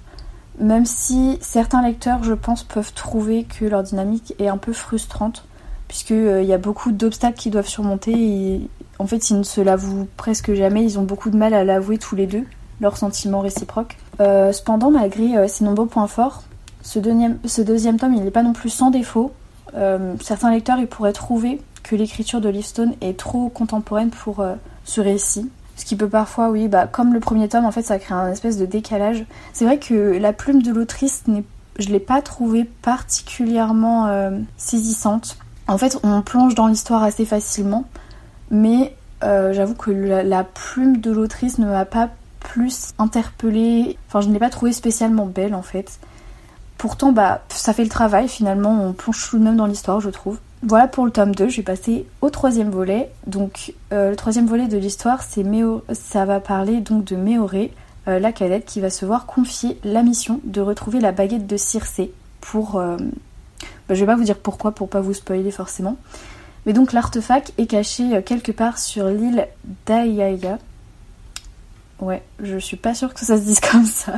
Même 0.60 0.86
si 0.86 1.40
certains 1.42 1.82
lecteurs, 1.82 2.24
je 2.24 2.34
pense, 2.34 2.62
peuvent 2.62 2.94
trouver 2.94 3.46
que 3.46 3.66
leur 3.66 3.82
dynamique 3.82 4.36
est 4.38 4.50
un 4.50 4.58
peu 4.58 4.72
frustrante, 4.72 5.46
puisqu'il 5.88 6.14
euh, 6.14 6.44
y 6.44 6.54
a 6.54 6.60
beaucoup 6.60 6.92
d'obstacles 6.92 7.40
qu'ils 7.40 7.54
doivent 7.54 7.68
surmonter 7.68 8.70
en 9.00 9.08
fait 9.08 9.32
ils 9.32 9.38
ne 9.40 9.44
se 9.44 9.62
l'avouent 9.62 10.08
presque 10.16 10.54
jamais, 10.54 10.84
ils 10.84 11.00
ont 11.00 11.04
beaucoup 11.04 11.32
de 11.32 11.38
mal 11.38 11.56
à 11.56 11.64
l'avouer 11.64 11.98
tous 11.98 12.16
les 12.16 12.28
deux, 12.28 12.44
leurs 12.82 12.98
sentiments 12.98 13.40
réciproques. 13.40 13.98
Euh, 14.20 14.52
cependant, 14.52 14.92
malgré 14.92 15.48
ses 15.48 15.64
nombreux 15.64 15.88
points 15.88 16.08
forts, 16.08 16.44
ce 16.82 17.00
deuxième, 17.00 18.00
tome 18.00 18.14
il 18.14 18.24
n'est 18.24 18.32
pas 18.32 18.44
non 18.44 18.54
plus 18.54 18.70
sans 18.70 18.92
défaut. 18.92 19.32
certains 20.22 20.52
lecteurs 20.52 20.80
ils 20.80 20.88
pourraient 20.88 21.14
trouver 21.14 21.62
que 21.88 21.96
l'écriture 21.96 22.42
de 22.42 22.50
Livestone 22.50 22.94
est 23.02 23.18
trop 23.18 23.50
contemporaine 23.50 24.10
pour 24.10 24.42
euh, 24.42 24.56
ce 24.84 25.02
récit. 25.02 25.50
Ce 25.76 25.86
qui 25.86 25.96
peut 25.96 26.10
parfois, 26.10 26.50
oui, 26.50 26.68
bah, 26.68 26.88
comme 26.88 27.14
le 27.14 27.20
premier 27.20 27.48
tome, 27.48 27.66
en 27.66 27.72
fait, 27.72 27.84
ça 27.84 28.00
crée 28.00 28.16
un 28.16 28.32
espèce 28.32 28.58
de 28.58 28.66
décalage. 28.66 29.26
C'est 29.54 29.66
vrai 29.66 29.78
que 29.78 30.18
la 30.18 30.34
plume 30.34 30.62
de 30.62 30.72
l'autrice, 30.72 31.24
je 31.78 31.90
l'ai 31.90 32.00
pas 32.00 32.22
trouvée 32.22 32.64
particulièrement 32.64 34.08
euh, 34.08 34.32
saisissante. 34.58 35.38
En 35.68 35.78
fait, 35.78 36.00
on 36.04 36.22
plonge 36.22 36.56
dans 36.56 36.68
l'histoire 36.68 37.04
assez 37.04 37.26
facilement, 37.26 37.86
mais 38.50 38.96
euh, 39.24 39.54
j'avoue 39.54 39.76
que 39.76 39.92
la, 39.92 40.44
plume 40.44 40.98
de 40.98 41.12
l'autrice 41.12 41.60
ne 41.60 41.68
m'a 41.68 41.86
pas 41.86 42.10
plus 42.39 42.94
interpellée. 42.98 43.98
Enfin, 44.08 44.22
je 44.22 44.27
ne 44.27 44.34
l'ai 44.34 44.39
pas 44.39 44.50
trouvée 44.50 44.74
spécialement 44.74 45.25
belle, 45.25 45.56
en 45.56 45.62
fait. 45.62 46.00
Pourtant, 46.77 47.12
bah, 47.12 47.41
ça 47.50 47.74
fait 47.74 47.84
le 47.84 47.89
travail, 47.89 48.27
finalement, 48.27 48.84
on 48.84 48.94
plonge 48.94 49.29
tout 49.29 49.39
de 49.39 49.44
même 49.44 49.56
dans 49.56 49.65
l'histoire, 49.65 50.00
je 50.00 50.10
trouve. 50.10 50.39
Voilà 50.63 50.88
pour 50.88 51.06
le 51.06 51.12
tome 51.12 51.36
2, 51.36 51.50
je 51.50 51.58
vais 51.58 51.63
passer 51.63 52.08
au 52.22 52.29
troisième 52.29 52.72
volet. 52.72 53.12
Donc 53.27 53.74
euh, 53.94 54.10
le 54.12 54.15
troisième 54.15 54.48
volet 54.48 54.67
de 54.67 54.77
l'histoire, 54.77 55.22
c'est 55.22 55.44
Méo... 55.44 55.84
ça 55.91 56.25
va 56.25 56.39
parler 56.39 56.82
donc 56.82 57.03
de 57.03 57.15
Méoré, 57.15 57.72
euh, 58.08 58.17
la 58.17 58.32
cadette, 58.32 58.65
qui 58.65 58.79
va 58.79 58.89
se 58.89 59.06
voir 59.06 59.27
confier 59.27 59.79
la 59.84 60.01
mission 60.01 60.39
de 60.44 60.62
retrouver 60.62 61.00
la 61.00 61.12
baguette 61.12 61.46
de 61.46 61.58
Circé 61.58 62.12
pour... 62.41 62.77
Euh, 62.77 62.98
bah, 63.88 63.94
je 63.94 64.00
vais 64.00 64.08
pas 64.08 64.15
vous 64.15 64.24
dire 64.24 64.38
pourquoi, 64.38 64.72
pour 64.72 64.89
pas 64.89 65.00
vous 65.00 65.13
spoiler 65.13 65.51
forcément. 65.51 65.98
Mais 66.65 66.74
donc 66.74 66.91
l'artefact 66.91 67.53
est 67.58 67.67
caché 67.67 68.22
quelque 68.24 68.51
part 68.51 68.79
sur 68.79 69.08
l'île 69.08 69.48
d'Ayaya. 69.86 70.58
Ouais, 72.00 72.24
je 72.39 72.58
suis 72.58 72.77
pas 72.77 72.94
sûre 72.94 73.13
que 73.13 73.22
ça 73.22 73.38
se 73.38 73.44
dise 73.44 73.60
comme 73.60 73.86
ça. 73.86 74.13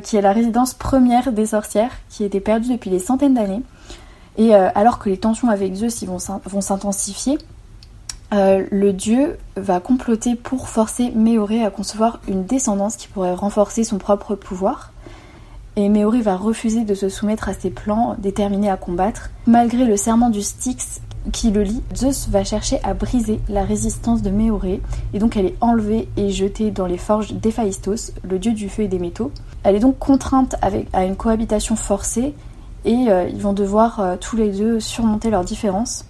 qui 0.00 0.16
est 0.16 0.20
la 0.20 0.32
résidence 0.32 0.74
première 0.74 1.32
des 1.32 1.46
sorcières, 1.46 1.92
qui 2.10 2.24
était 2.24 2.40
perdue 2.40 2.72
depuis 2.72 2.90
des 2.90 2.98
centaines 2.98 3.34
d'années. 3.34 3.62
Et 4.36 4.54
euh, 4.54 4.68
alors 4.74 4.98
que 4.98 5.08
les 5.08 5.18
tensions 5.18 5.48
avec 5.48 5.74
Zeus 5.74 6.04
vont 6.04 6.60
s'intensifier, 6.60 7.38
euh, 8.32 8.66
le 8.70 8.92
dieu 8.92 9.36
va 9.56 9.80
comploter 9.80 10.36
pour 10.36 10.68
forcer 10.68 11.10
Méoré 11.10 11.64
à 11.64 11.70
concevoir 11.70 12.20
une 12.28 12.44
descendance 12.44 12.96
qui 12.96 13.08
pourrait 13.08 13.34
renforcer 13.34 13.84
son 13.84 13.98
propre 13.98 14.34
pouvoir. 14.34 14.92
Et 15.76 15.88
Méoré 15.88 16.20
va 16.20 16.36
refuser 16.36 16.84
de 16.84 16.94
se 16.94 17.08
soumettre 17.08 17.48
à 17.48 17.54
ses 17.54 17.70
plans 17.70 18.16
déterminés 18.18 18.70
à 18.70 18.76
combattre. 18.76 19.30
Malgré 19.46 19.84
le 19.84 19.96
serment 19.96 20.30
du 20.30 20.42
Styx 20.42 21.00
qui 21.30 21.50
le 21.50 21.62
lie, 21.62 21.82
Zeus 21.94 22.28
va 22.28 22.42
chercher 22.44 22.80
à 22.82 22.94
briser 22.94 23.40
la 23.48 23.64
résistance 23.64 24.22
de 24.22 24.30
Méoré, 24.30 24.80
et 25.14 25.18
donc 25.18 25.36
elle 25.36 25.46
est 25.46 25.56
enlevée 25.60 26.08
et 26.16 26.30
jetée 26.30 26.70
dans 26.70 26.86
les 26.86 26.98
forges 26.98 27.32
d'Héphaïstos, 27.32 28.12
le 28.28 28.38
dieu 28.38 28.52
du 28.52 28.68
feu 28.68 28.82
et 28.82 28.88
des 28.88 28.98
métaux. 28.98 29.30
Elle 29.62 29.76
est 29.76 29.80
donc 29.80 29.98
contrainte 29.98 30.56
à 30.92 31.04
une 31.04 31.16
cohabitation 31.16 31.76
forcée, 31.76 32.34
et 32.84 33.08
euh, 33.08 33.28
ils 33.28 33.40
vont 33.40 33.52
devoir 33.52 34.00
euh, 34.00 34.16
tous 34.20 34.36
les 34.36 34.50
deux 34.50 34.80
surmonter 34.80 35.30
leurs 35.30 35.44
différences. 35.44 36.04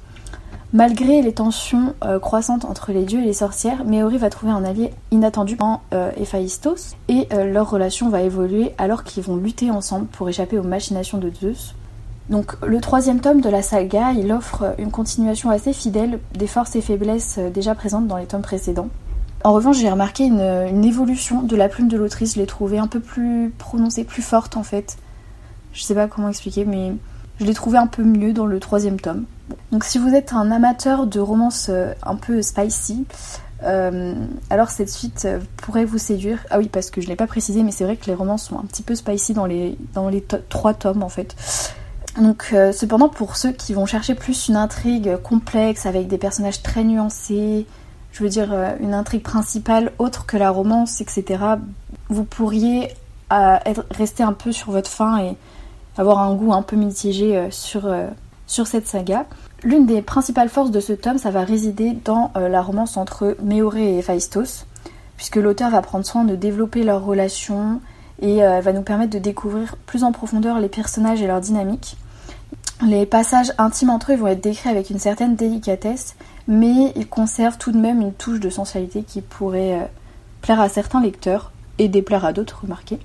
Malgré 0.72 1.20
les 1.20 1.34
tensions 1.34 1.94
euh, 2.02 2.18
croissantes 2.18 2.64
entre 2.64 2.92
les 2.92 3.04
dieux 3.04 3.20
et 3.20 3.26
les 3.26 3.34
sorcières, 3.34 3.84
Méori 3.84 4.16
va 4.16 4.30
trouver 4.30 4.52
un 4.52 4.64
allié 4.64 4.90
inattendu 5.10 5.56
en 5.60 5.82
Héphaïstos 6.16 6.96
et 7.08 7.28
leur 7.30 7.68
relation 7.68 8.08
va 8.08 8.22
évoluer 8.22 8.72
alors 8.78 9.04
qu'ils 9.04 9.22
vont 9.22 9.36
lutter 9.36 9.70
ensemble 9.70 10.06
pour 10.06 10.30
échapper 10.30 10.58
aux 10.58 10.62
machinations 10.62 11.18
de 11.18 11.30
Zeus. 11.30 11.74
Donc 12.30 12.54
le 12.64 12.80
troisième 12.80 13.20
tome 13.20 13.40
de 13.40 13.48
la 13.48 13.62
saga, 13.62 14.12
il 14.12 14.32
offre 14.32 14.74
une 14.78 14.90
continuation 14.90 15.50
assez 15.50 15.72
fidèle 15.72 16.20
des 16.34 16.46
forces 16.46 16.76
et 16.76 16.80
faiblesses 16.80 17.38
déjà 17.52 17.74
présentes 17.74 18.06
dans 18.06 18.16
les 18.16 18.26
tomes 18.26 18.42
précédents. 18.42 18.88
En 19.44 19.52
revanche, 19.52 19.78
j'ai 19.78 19.90
remarqué 19.90 20.24
une, 20.24 20.84
évolution 20.84 21.42
de 21.42 21.56
la 21.56 21.68
plume 21.68 21.88
de 21.88 21.96
l'autrice, 21.96 22.34
je 22.34 22.40
l'ai 22.40 22.46
trouvée 22.46 22.78
un 22.78 22.86
peu 22.86 23.00
plus 23.00 23.52
prononcée, 23.58 24.04
plus 24.04 24.22
forte 24.22 24.56
en 24.56 24.62
fait. 24.62 24.98
Je 25.72 25.82
sais 25.82 25.94
pas 25.94 26.06
comment 26.06 26.28
expliquer, 26.28 26.64
mais 26.64 26.92
je 27.40 27.44
l'ai 27.44 27.54
trouvé 27.54 27.78
un 27.78 27.88
peu 27.88 28.04
mieux 28.04 28.32
dans 28.32 28.46
le 28.46 28.60
troisième 28.60 29.00
tome. 29.00 29.24
Donc 29.72 29.84
si 29.84 29.98
vous 29.98 30.14
êtes 30.14 30.32
un 30.32 30.50
amateur 30.52 31.06
de 31.06 31.18
romances 31.18 31.68
euh, 31.70 31.92
un 32.04 32.14
peu 32.14 32.40
spicy, 32.40 33.04
euh, 33.64 34.14
alors 34.48 34.70
cette 34.70 34.90
suite 34.90 35.24
euh, 35.24 35.40
pourrait 35.56 35.84
vous 35.84 35.98
séduire. 35.98 36.38
Ah 36.50 36.58
oui, 36.58 36.68
parce 36.70 36.90
que 36.90 37.00
je 37.00 37.06
ne 37.06 37.10
l'ai 37.10 37.16
pas 37.16 37.26
précisé, 37.26 37.64
mais 37.64 37.72
c'est 37.72 37.84
vrai 37.84 37.96
que 37.96 38.06
les 38.06 38.14
romances 38.14 38.44
sont 38.44 38.58
un 38.58 38.64
petit 38.64 38.82
peu 38.82 38.94
spicy 38.94 39.34
dans 39.34 39.46
les 39.46 39.76
trois 40.48 40.74
tomes 40.74 41.02
en 41.02 41.08
fait. 41.08 41.34
Donc 42.20 42.54
cependant, 42.72 43.08
pour 43.08 43.36
ceux 43.36 43.52
qui 43.52 43.72
vont 43.72 43.86
chercher 43.86 44.14
plus 44.14 44.48
une 44.48 44.56
intrigue 44.56 45.16
complexe 45.22 45.86
avec 45.86 46.08
des 46.08 46.18
personnages 46.18 46.62
très 46.62 46.84
nuancés, 46.84 47.66
je 48.12 48.22
veux 48.22 48.28
dire 48.28 48.54
une 48.80 48.92
intrigue 48.92 49.22
principale 49.22 49.92
autre 49.98 50.26
que 50.26 50.36
la 50.36 50.50
romance, 50.50 51.00
etc., 51.00 51.42
vous 52.10 52.24
pourriez 52.24 52.90
être, 53.30 53.84
rester 53.90 54.22
un 54.22 54.32
peu 54.32 54.52
sur 54.52 54.70
votre 54.70 54.90
fin 54.90 55.18
et 55.18 55.36
avoir 55.96 56.18
un 56.18 56.34
goût 56.34 56.52
un 56.52 56.62
peu 56.62 56.76
mitigé 56.76 57.36
euh, 57.36 57.50
sur, 57.50 57.86
euh, 57.86 58.08
sur 58.46 58.66
cette 58.66 58.86
saga. 58.86 59.26
L'une 59.62 59.86
des 59.86 60.02
principales 60.02 60.48
forces 60.48 60.70
de 60.70 60.80
ce 60.80 60.92
tome, 60.92 61.18
ça 61.18 61.30
va 61.30 61.44
résider 61.44 61.92
dans 62.04 62.32
euh, 62.36 62.48
la 62.48 62.62
romance 62.62 62.96
entre 62.96 63.36
Méoré 63.42 63.94
et 63.94 63.98
Héphaïstos, 63.98 64.66
puisque 65.16 65.36
l'auteur 65.36 65.70
va 65.70 65.82
prendre 65.82 66.04
soin 66.04 66.24
de 66.24 66.34
développer 66.34 66.82
leur 66.82 67.04
relation 67.04 67.80
et 68.20 68.38
va 68.38 68.72
nous 68.72 68.82
permettre 68.82 69.10
de 69.10 69.18
découvrir 69.18 69.74
plus 69.84 70.04
en 70.04 70.12
profondeur 70.12 70.60
les 70.60 70.68
personnages 70.68 71.20
et 71.20 71.26
leur 71.26 71.40
dynamique. 71.40 71.96
Les 72.84 73.06
passages 73.06 73.52
intimes 73.58 73.90
entre 73.90 74.12
eux 74.12 74.16
vont 74.16 74.26
être 74.26 74.42
décrits 74.42 74.68
avec 74.68 74.90
une 74.90 74.98
certaine 74.98 75.36
délicatesse, 75.36 76.16
mais 76.48 76.92
ils 76.96 77.08
conservent 77.08 77.58
tout 77.58 77.72
de 77.72 77.78
même 77.78 78.00
une 78.00 78.12
touche 78.12 78.40
de 78.40 78.50
sensualité 78.50 79.04
qui 79.04 79.20
pourrait 79.20 79.90
plaire 80.40 80.60
à 80.60 80.68
certains 80.68 81.00
lecteurs 81.00 81.52
et 81.78 81.88
déplaire 81.88 82.24
à 82.24 82.32
d'autres, 82.32 82.60
remarquez. 82.62 82.98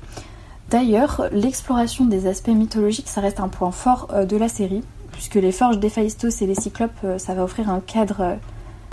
D'ailleurs, 0.70 1.30
l'exploration 1.32 2.06
des 2.06 2.28
aspects 2.28 2.50
mythologiques, 2.50 3.08
ça 3.08 3.22
reste 3.22 3.40
un 3.40 3.48
point 3.48 3.72
fort 3.72 4.10
euh, 4.12 4.26
de 4.26 4.36
la 4.36 4.50
série, 4.50 4.84
puisque 5.14 5.36
les 5.36 5.54
forges 5.54 5.80
d'Héphaïstos 5.80 6.42
et 6.42 6.46
les 6.46 6.56
Cyclopes, 6.56 6.92
euh, 7.06 7.18
ça 7.18 7.34
va 7.34 7.44
offrir 7.44 7.70
un 7.70 7.80
cadre 7.80 8.22
euh, 8.22 8.36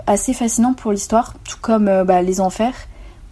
assez 0.07 0.33
fascinant 0.33 0.73
pour 0.73 0.93
l'histoire, 0.93 1.33
tout 1.43 1.57
comme 1.61 2.03
bah, 2.03 2.21
les 2.21 2.39
enfers 2.39 2.75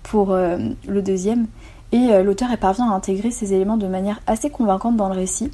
pour 0.02 0.36
le 0.36 1.02
deuxième. 1.04 1.46
Et 1.92 2.24
l'auteur 2.24 2.50
parvient 2.58 2.90
à 2.90 2.96
intégrer 2.96 3.30
ces 3.30 3.54
éléments 3.54 3.78
de 3.78 3.86
manière 3.86 4.20
assez 4.26 4.50
convaincante 4.50 4.98
dans 4.98 5.08
le 5.08 5.14
récit. 5.14 5.52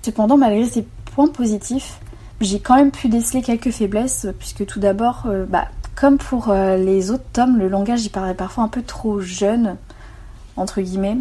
Cependant, 0.00 0.38
malgré 0.38 0.64
ces 0.64 0.86
points 1.16 1.28
positifs, 1.28 1.98
j'ai 2.40 2.60
quand 2.60 2.76
même 2.76 2.92
pu 2.92 3.08
déceler 3.08 3.42
quelques 3.42 3.70
faiblesses, 3.70 4.26
puisque 4.38 4.66
tout 4.66 4.78
d'abord, 4.78 5.26
bah, 5.48 5.68
comme 5.94 6.18
pour 6.18 6.52
les 6.52 7.10
autres 7.10 7.24
tomes, 7.32 7.56
le 7.56 7.68
langage 7.68 8.04
y 8.04 8.10
paraît 8.10 8.34
parfois 8.34 8.62
un 8.64 8.68
peu 8.68 8.82
trop 8.82 9.20
jeune, 9.20 9.76
entre 10.56 10.82
guillemets 10.82 11.16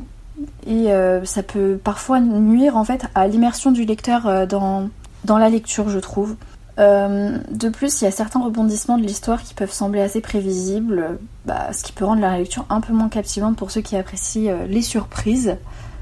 et 0.68 0.92
euh, 0.92 1.24
ça 1.26 1.44
peut 1.44 1.80
parfois 1.82 2.20
nuire 2.20 2.78
en 2.78 2.84
fait 2.84 3.06
à 3.16 3.28
l'immersion 3.28 3.72
du 3.72 3.86
lecteur 3.86 4.28
euh, 4.28 4.46
dans, 4.46 4.90
dans 5.24 5.38
la 5.38 5.50
lecture, 5.50 5.90
je 5.90 6.00
trouve. 6.00 6.36
Euh, 6.78 7.38
de 7.52 7.70
plus, 7.70 8.02
il 8.02 8.06
y 8.06 8.08
a 8.08 8.12
certains 8.12 8.44
rebondissements 8.44 8.98
de 8.98 9.04
l'histoire 9.04 9.42
qui 9.44 9.54
peuvent 9.54 9.72
sembler 9.72 10.02
assez 10.02 10.20
prévisibles, 10.20 11.20
bah, 11.46 11.72
ce 11.72 11.84
qui 11.84 11.94
peut 11.94 12.04
rendre 12.04 12.22
la 12.22 12.38
lecture 12.38 12.66
un 12.70 12.82
peu 12.82 12.92
moins 12.92 13.08
captivante 13.08 13.56
pour 13.56 13.72
ceux 13.72 13.82
qui 13.82 13.96
apprécient 13.96 14.54
les 14.68 14.82
surprises. 14.82 15.56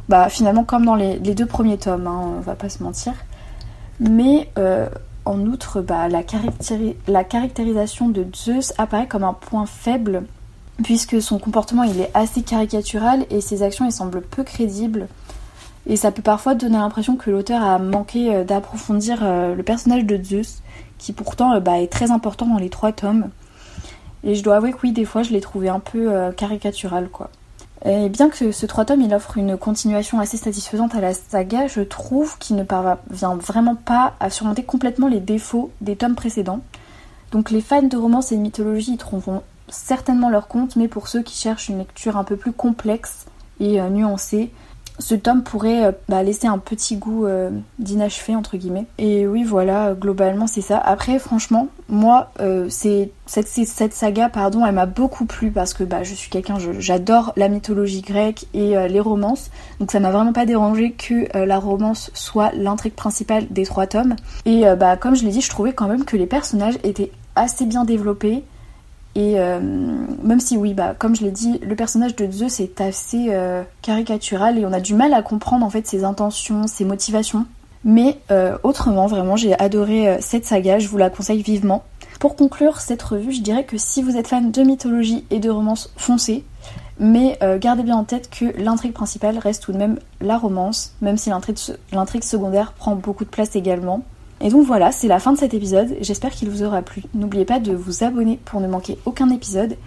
Bah, 0.09 0.29
finalement, 0.29 0.63
comme 0.63 0.85
dans 0.85 0.95
les, 0.95 1.19
deux 1.19 1.45
premiers 1.45 1.77
tomes, 1.77 2.07
hein, 2.07 2.33
on 2.38 2.39
va 2.39 2.55
pas 2.55 2.69
se 2.69 2.81
mentir. 2.81 3.13
Mais 4.10 4.50
en 5.25 5.39
outre, 5.41 5.81
bah, 5.81 6.07
la, 6.10 7.24
caractérisation 7.24 8.10
de 8.10 8.25
Zeus 8.36 8.74
apparaît 8.77 9.07
comme 9.07 9.24
un 9.24 9.33
point 9.33 9.65
faible 9.65 10.24
puisque 10.81 11.22
son 11.22 11.38
comportement 11.38 11.83
il 11.83 12.00
est 12.01 12.10
assez 12.13 12.41
caricatural 12.41 13.25
et 13.29 13.41
ses 13.41 13.62
actions 13.62 13.86
il 13.86 13.91
semblent 13.91 14.22
peu 14.22 14.43
crédibles. 14.43 15.07
Et 15.86 15.98
ça 15.98 16.12
peut 16.12 16.22
parfois 16.22 16.55
donner 16.55 16.77
l'impression 16.77 17.17
que 17.17 17.29
l'auteur 17.29 17.62
a 17.62 17.77
manqué 17.77 18.33
euh, 18.33 18.43
d'approfondir 18.45 19.19
euh, 19.22 19.53
le 19.53 19.63
personnage 19.63 20.05
de 20.05 20.22
Zeus, 20.24 20.62
qui 20.98 21.12
pourtant 21.12 21.53
euh, 21.53 21.60
bah, 21.60 21.79
est 21.79 21.91
très 21.91 22.12
important 22.12 22.48
dans 22.48 22.57
les 22.57 22.69
trois 22.69 22.93
tomes. 22.93 23.29
Et 24.24 24.36
je 24.36 24.43
dois 24.43 24.55
avouer 24.55 24.72
que 24.72 24.77
oui, 24.83 24.93
des 24.93 25.03
fois 25.03 25.24
je 25.24 25.31
l'ai 25.31 25.41
trouvé 25.41 25.67
un 25.67 25.81
peu 25.81 26.31
caricatural 26.38 27.10
quoi. 27.10 27.29
Et 27.86 28.08
bien 28.08 28.30
que 28.30 28.52
ce 28.52 28.66
3 28.66 28.86
tomes 28.86 29.02
il 29.02 29.13
offre 29.13 29.38
une 29.38 29.58
continuation 29.58 30.20
assez 30.20 30.38
satisfaisante 30.38 30.96
à 30.96 31.02
la 31.02 31.13
saga, 31.13 31.68
je 31.68 31.82
trouve 31.82 32.38
qu'il 32.38 32.56
ne 32.56 32.63
parvient 32.63 33.36
vraiment 33.36 33.75
pas 33.75 34.13
à 34.20 34.30
surmonter 34.30 34.63
complètement 34.63 35.08
les 35.08 35.20
défauts 35.20 35.72
des 35.82 35.98
tomes 35.98 36.16
précédents. 36.16 36.62
Donc 37.32 37.52
les 37.52 37.62
fans 37.62 37.84
de 37.84 37.98
romance 37.98 38.32
et 38.32 38.38
de 38.38 38.42
mythologie 38.42 38.94
y 38.94 38.98
trouveront 38.98 39.42
certainement 39.68 40.30
leur 40.30 40.48
compte, 40.48 40.75
mais 40.75 40.88
pour 40.88 41.08
ceux 41.08 41.24
qui 41.24 41.38
cherchent 41.38 41.68
une 41.68 41.80
lecture 41.80 42.16
un 42.16 42.24
peu 42.24 42.38
plus 42.38 42.54
complexe 42.54 43.25
et 43.60 43.82
euh, 43.82 43.90
nuancée, 43.90 44.52
ce 45.00 45.15
tome 45.15 45.43
pourrait 45.43 45.85
euh, 45.85 45.91
bah, 46.07 46.23
laisser 46.23 46.47
un 46.47 46.57
petit 46.57 46.97
goût 46.97 47.25
euh, 47.25 47.50
d'inachevé 47.79 48.35
entre 48.35 48.57
guillemets. 48.57 48.85
Et 48.97 49.27
oui 49.27 49.43
voilà, 49.43 49.93
globalement 49.93 50.47
c'est 50.47 50.62
ça. 50.62 50.77
Après 50.77 51.19
franchement, 51.19 51.67
moi 51.89 52.31
euh, 52.39 52.67
c'est 52.69 53.12
cette, 53.25 53.93
saga 53.93 54.29
pardon, 54.29 54.65
elle 54.65 54.75
m'a 54.75 54.85
beaucoup 54.85 55.25
plu 55.25 55.51
parce 55.51 55.73
que 55.73 55.83
bah, 55.83 56.03
je 56.03 56.13
suis 56.13 56.29
quelqu'un, 56.29 56.57
j'adore 56.79 57.33
la 57.35 57.50
mythologie 57.50 58.01
grecque 58.01 58.45
et 58.53 58.75
les 58.88 59.00
romances. 59.00 59.50
Donc 59.79 59.91
ça 59.91 60.00
m'a 60.00 60.12
vraiment 60.12 60.33
pas 60.33 60.45
dérangé 60.45 60.91
que 60.91 61.27
la 61.38 61.57
romance 61.57 62.12
soit 62.13 62.51
l'intrigue 62.53 62.93
principale 62.93 63.47
des 63.50 63.65
trois 63.65 63.88
tomes. 63.88 64.15
Et 64.45 64.63
bah 64.77 64.97
comme 64.97 65.15
je 65.15 65.23
l'ai 65.23 65.31
dit, 65.31 65.41
je 65.41 65.50
trouvais 65.50 65.73
quand 65.73 65.88
même 65.88 66.05
que 66.05 66.17
les 66.17 66.27
personnages 66.27 66.77
étaient 66.83 67.12
assez 67.35 67.65
bien 67.65 67.85
développés. 67.85 68.43
Et 69.15 69.39
euh, 69.39 69.60
même 69.60 70.39
si 70.39 70.58
oui, 70.58 70.74
bah 70.74 70.96
comme 70.98 71.15
je 71.15 71.24
l'ai 71.24 71.32
dit, 71.32 71.60
le 71.60 71.75
personnage 71.75 72.15
de 72.15 72.29
Zeus 72.32 72.60
est 72.60 72.82
assez 72.82 73.27
euh, 73.29 73.62
caricatural 73.84 74.58
et 74.58 74.65
on 74.65 74.74
a 74.74 74.79
du 74.79 74.96
mal 74.96 75.13
à 75.13 75.22
comprendre 75.22 75.65
en 75.65 75.70
fait 75.70 75.86
ses 75.86 76.03
intentions, 76.03 76.65
ses 76.65 76.84
motivations. 76.84 77.46
Mais 77.84 78.17
euh, 78.32 78.58
autrement, 78.63 79.08
vraiment, 79.08 79.36
j'ai 79.36 79.60
adoré 79.60 80.17
cette 80.22 80.46
saga, 80.46 80.79
je 80.79 80.88
vous 80.88 80.98
la 80.98 81.10
conseille 81.10 81.43
vivement. 81.43 81.84
Pour 82.20 82.36
conclure 82.36 82.79
cette 82.79 83.03
revue, 83.03 83.34
je 83.34 83.41
dirais 83.41 83.65
que 83.65 83.77
si 83.77 84.01
vous 84.01 84.15
êtes 84.15 84.29
fan 84.29 84.51
de 84.51 84.63
mythologie 84.63 85.25
et 85.29 85.39
de 85.39 85.50
romance, 85.50 85.91
foncez. 85.98 86.43
Mais 87.00 87.38
gardez 87.60 87.84
bien 87.84 87.98
en 87.98 88.03
tête 88.05 88.29
que 88.29 88.46
l'intrigue 88.58 88.93
principale 88.93 89.38
reste 89.38 89.63
tout 89.63 89.74
de 89.74 89.77
même 89.77 90.00
la 90.22 90.38
romance, 90.38 90.93
même 91.01 91.17
si 91.17 91.29
l'intrigue 91.29 92.24
secondaire 92.24 92.72
prend 92.74 92.96
beaucoup 92.96 93.25
de 93.25 93.29
place 93.29 93.55
également. 93.55 94.03
Et 94.43 94.50
donc 94.50 94.67
voilà, 94.67 94.91
c'est 94.91 95.07
la 95.07 95.19
fin 95.19 95.31
de 95.31 95.38
cet 95.38 95.53
épisode. 95.53 95.95
J'espère 96.01 96.31
qu'il 96.31 96.50
vous 96.50 96.63
aura 96.63 96.81
plu. 96.81 97.03
N'oubliez 97.13 97.45
pas 97.45 97.62
de 97.62 97.73
vous 97.73 98.03
abonner 98.03 98.39
pour 98.43 98.59
ne 98.59 98.67
manquer 98.67 98.97
aucun 99.05 99.29
épisode. 99.29 99.77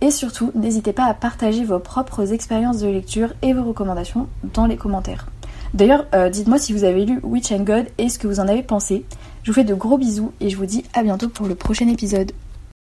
Et 0.00 0.10
surtout, 0.10 0.50
n'hésitez 0.54 0.94
pas 0.94 1.04
à 1.04 1.12
partager 1.12 1.64
vos 1.64 1.78
propres 1.78 2.32
expériences 2.32 2.80
de 2.80 2.88
lecture 2.88 3.34
et 3.42 3.52
vos 3.52 3.64
recommandations 3.64 4.26
dans 4.54 4.64
les 4.64 4.76
commentaires. 4.76 5.26
D'ailleurs, 5.74 6.06
euh, 6.14 6.30
dites-moi 6.30 6.58
si 6.58 6.72
vous 6.72 6.84
avez 6.84 7.04
lu 7.04 7.20
Witch 7.22 7.52
and 7.52 7.64
God 7.64 7.86
et 7.98 8.08
ce 8.08 8.18
que 8.18 8.26
vous 8.26 8.40
en 8.40 8.48
avez 8.48 8.62
pensé. 8.62 9.04
Je 9.42 9.50
vous 9.50 9.54
fais 9.54 9.64
de 9.64 9.74
gros 9.74 9.98
bisous 9.98 10.32
et 10.40 10.48
je 10.48 10.56
vous 10.56 10.66
dis 10.66 10.84
à 10.94 11.02
bientôt 11.02 11.28
pour 11.28 11.46
le 11.46 11.54
prochain 11.54 11.88
épisode. 11.88 12.32